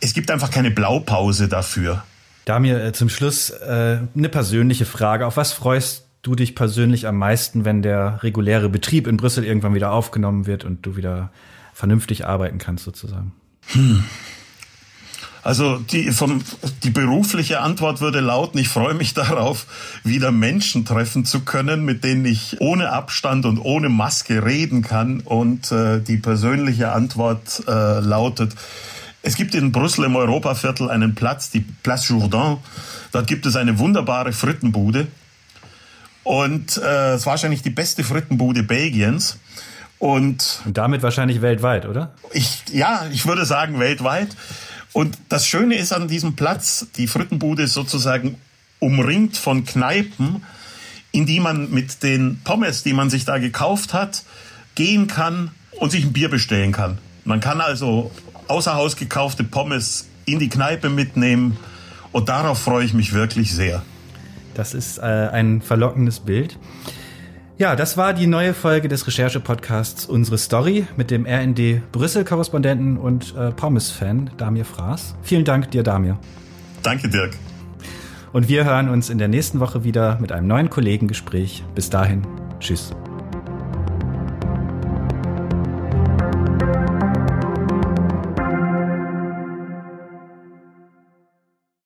Es 0.00 0.14
gibt 0.14 0.30
einfach 0.30 0.52
keine 0.52 0.70
Blaupause 0.70 1.48
dafür. 1.48 2.04
Da 2.46 2.60
mir 2.60 2.80
äh, 2.82 2.92
zum 2.92 3.08
Schluss 3.08 3.50
äh, 3.50 3.98
eine 4.14 4.28
persönliche 4.28 4.86
Frage. 4.86 5.26
Auf 5.26 5.36
was 5.36 5.52
freust 5.52 6.06
du 6.22 6.36
dich 6.36 6.54
persönlich 6.54 7.08
am 7.08 7.18
meisten, 7.18 7.64
wenn 7.64 7.82
der 7.82 8.22
reguläre 8.22 8.68
Betrieb 8.68 9.08
in 9.08 9.16
Brüssel 9.16 9.44
irgendwann 9.44 9.74
wieder 9.74 9.90
aufgenommen 9.90 10.46
wird 10.46 10.64
und 10.64 10.86
du 10.86 10.96
wieder 10.96 11.32
vernünftig 11.74 12.24
arbeiten 12.24 12.58
kannst 12.58 12.84
sozusagen? 12.84 13.32
Hm. 13.72 14.04
Also 15.42 15.78
die, 15.78 16.12
vom, 16.12 16.40
die 16.84 16.90
berufliche 16.90 17.60
Antwort 17.60 18.00
würde 18.00 18.20
lauten, 18.20 18.58
ich 18.58 18.68
freue 18.68 18.94
mich 18.94 19.12
darauf, 19.14 19.66
wieder 20.04 20.30
Menschen 20.30 20.84
treffen 20.84 21.24
zu 21.24 21.40
können, 21.40 21.84
mit 21.84 22.04
denen 22.04 22.24
ich 22.26 22.60
ohne 22.60 22.92
Abstand 22.92 23.44
und 23.44 23.58
ohne 23.58 23.88
Maske 23.88 24.44
reden 24.44 24.82
kann. 24.82 25.18
Und 25.18 25.72
äh, 25.72 26.00
die 26.00 26.18
persönliche 26.18 26.92
Antwort 26.92 27.64
äh, 27.66 27.98
lautet, 27.98 28.54
Es 29.22 29.36
gibt 29.36 29.54
in 29.54 29.72
Brüssel 29.72 30.04
im 30.04 30.16
Europaviertel 30.16 30.90
einen 30.90 31.14
Platz, 31.14 31.50
die 31.50 31.60
Place 31.60 32.08
Jourdain. 32.08 32.58
Dort 33.12 33.26
gibt 33.26 33.46
es 33.46 33.56
eine 33.56 33.78
wunderbare 33.78 34.32
Frittenbude. 34.32 35.08
Und 36.22 36.76
äh, 36.76 37.14
es 37.14 37.20
ist 37.20 37.26
wahrscheinlich 37.26 37.62
die 37.62 37.70
beste 37.70 38.04
Frittenbude 38.04 38.62
Belgiens. 38.62 39.38
Und, 39.98 40.60
und 40.64 40.76
damit 40.76 41.02
wahrscheinlich 41.02 41.40
weltweit, 41.40 41.86
oder? 41.86 42.12
Ich, 42.32 42.64
ja, 42.72 43.06
ich 43.12 43.26
würde 43.26 43.46
sagen 43.46 43.78
weltweit. 43.78 44.28
Und 44.92 45.18
das 45.28 45.46
Schöne 45.46 45.76
ist 45.76 45.92
an 45.92 46.08
diesem 46.08 46.36
Platz, 46.36 46.86
die 46.96 47.06
Frittenbude 47.06 47.64
ist 47.64 47.74
sozusagen 47.74 48.38
umringt 48.78 49.36
von 49.36 49.64
Kneipen, 49.64 50.42
in 51.12 51.26
die 51.26 51.40
man 51.40 51.70
mit 51.70 52.02
den 52.02 52.40
Pommes, 52.44 52.82
die 52.82 52.92
man 52.92 53.10
sich 53.10 53.24
da 53.24 53.38
gekauft 53.38 53.94
hat, 53.94 54.22
gehen 54.74 55.06
kann 55.06 55.50
und 55.72 55.90
sich 55.90 56.04
ein 56.04 56.12
Bier 56.12 56.28
bestellen 56.28 56.72
kann. 56.72 56.98
Man 57.24 57.40
kann 57.40 57.60
also 57.60 58.10
außer 58.48 58.74
Haus 58.74 58.96
gekaufte 58.96 59.44
Pommes 59.44 60.06
in 60.24 60.38
die 60.38 60.48
Kneipe 60.48 60.88
mitnehmen 60.88 61.56
und 62.12 62.28
darauf 62.28 62.58
freue 62.58 62.84
ich 62.84 62.94
mich 62.94 63.12
wirklich 63.12 63.54
sehr. 63.54 63.82
Das 64.54 64.74
ist 64.74 64.98
äh, 64.98 65.02
ein 65.02 65.60
verlockendes 65.60 66.20
Bild. 66.20 66.58
Ja, 67.58 67.74
das 67.74 67.96
war 67.96 68.12
die 68.12 68.26
neue 68.26 68.52
Folge 68.52 68.88
des 68.88 69.06
Recherche-Podcasts 69.06 70.04
Unsere 70.04 70.36
Story 70.36 70.86
mit 70.96 71.10
dem 71.10 71.26
RND 71.26 71.90
Brüssel-Korrespondenten 71.90 72.98
und 72.98 73.34
äh, 73.34 73.50
Pommes-Fan 73.50 74.30
Damir 74.36 74.66
Fraß. 74.66 75.14
Vielen 75.22 75.44
Dank 75.44 75.70
dir, 75.70 75.82
Damir. 75.82 76.18
Danke, 76.82 77.08
Dirk. 77.08 77.34
Und 78.32 78.48
wir 78.48 78.64
hören 78.64 78.90
uns 78.90 79.08
in 79.08 79.16
der 79.16 79.28
nächsten 79.28 79.60
Woche 79.60 79.84
wieder 79.84 80.18
mit 80.20 80.32
einem 80.32 80.46
neuen 80.46 80.68
Kollegengespräch. 80.68 81.64
Bis 81.74 81.88
dahin, 81.88 82.26
tschüss. 82.60 82.92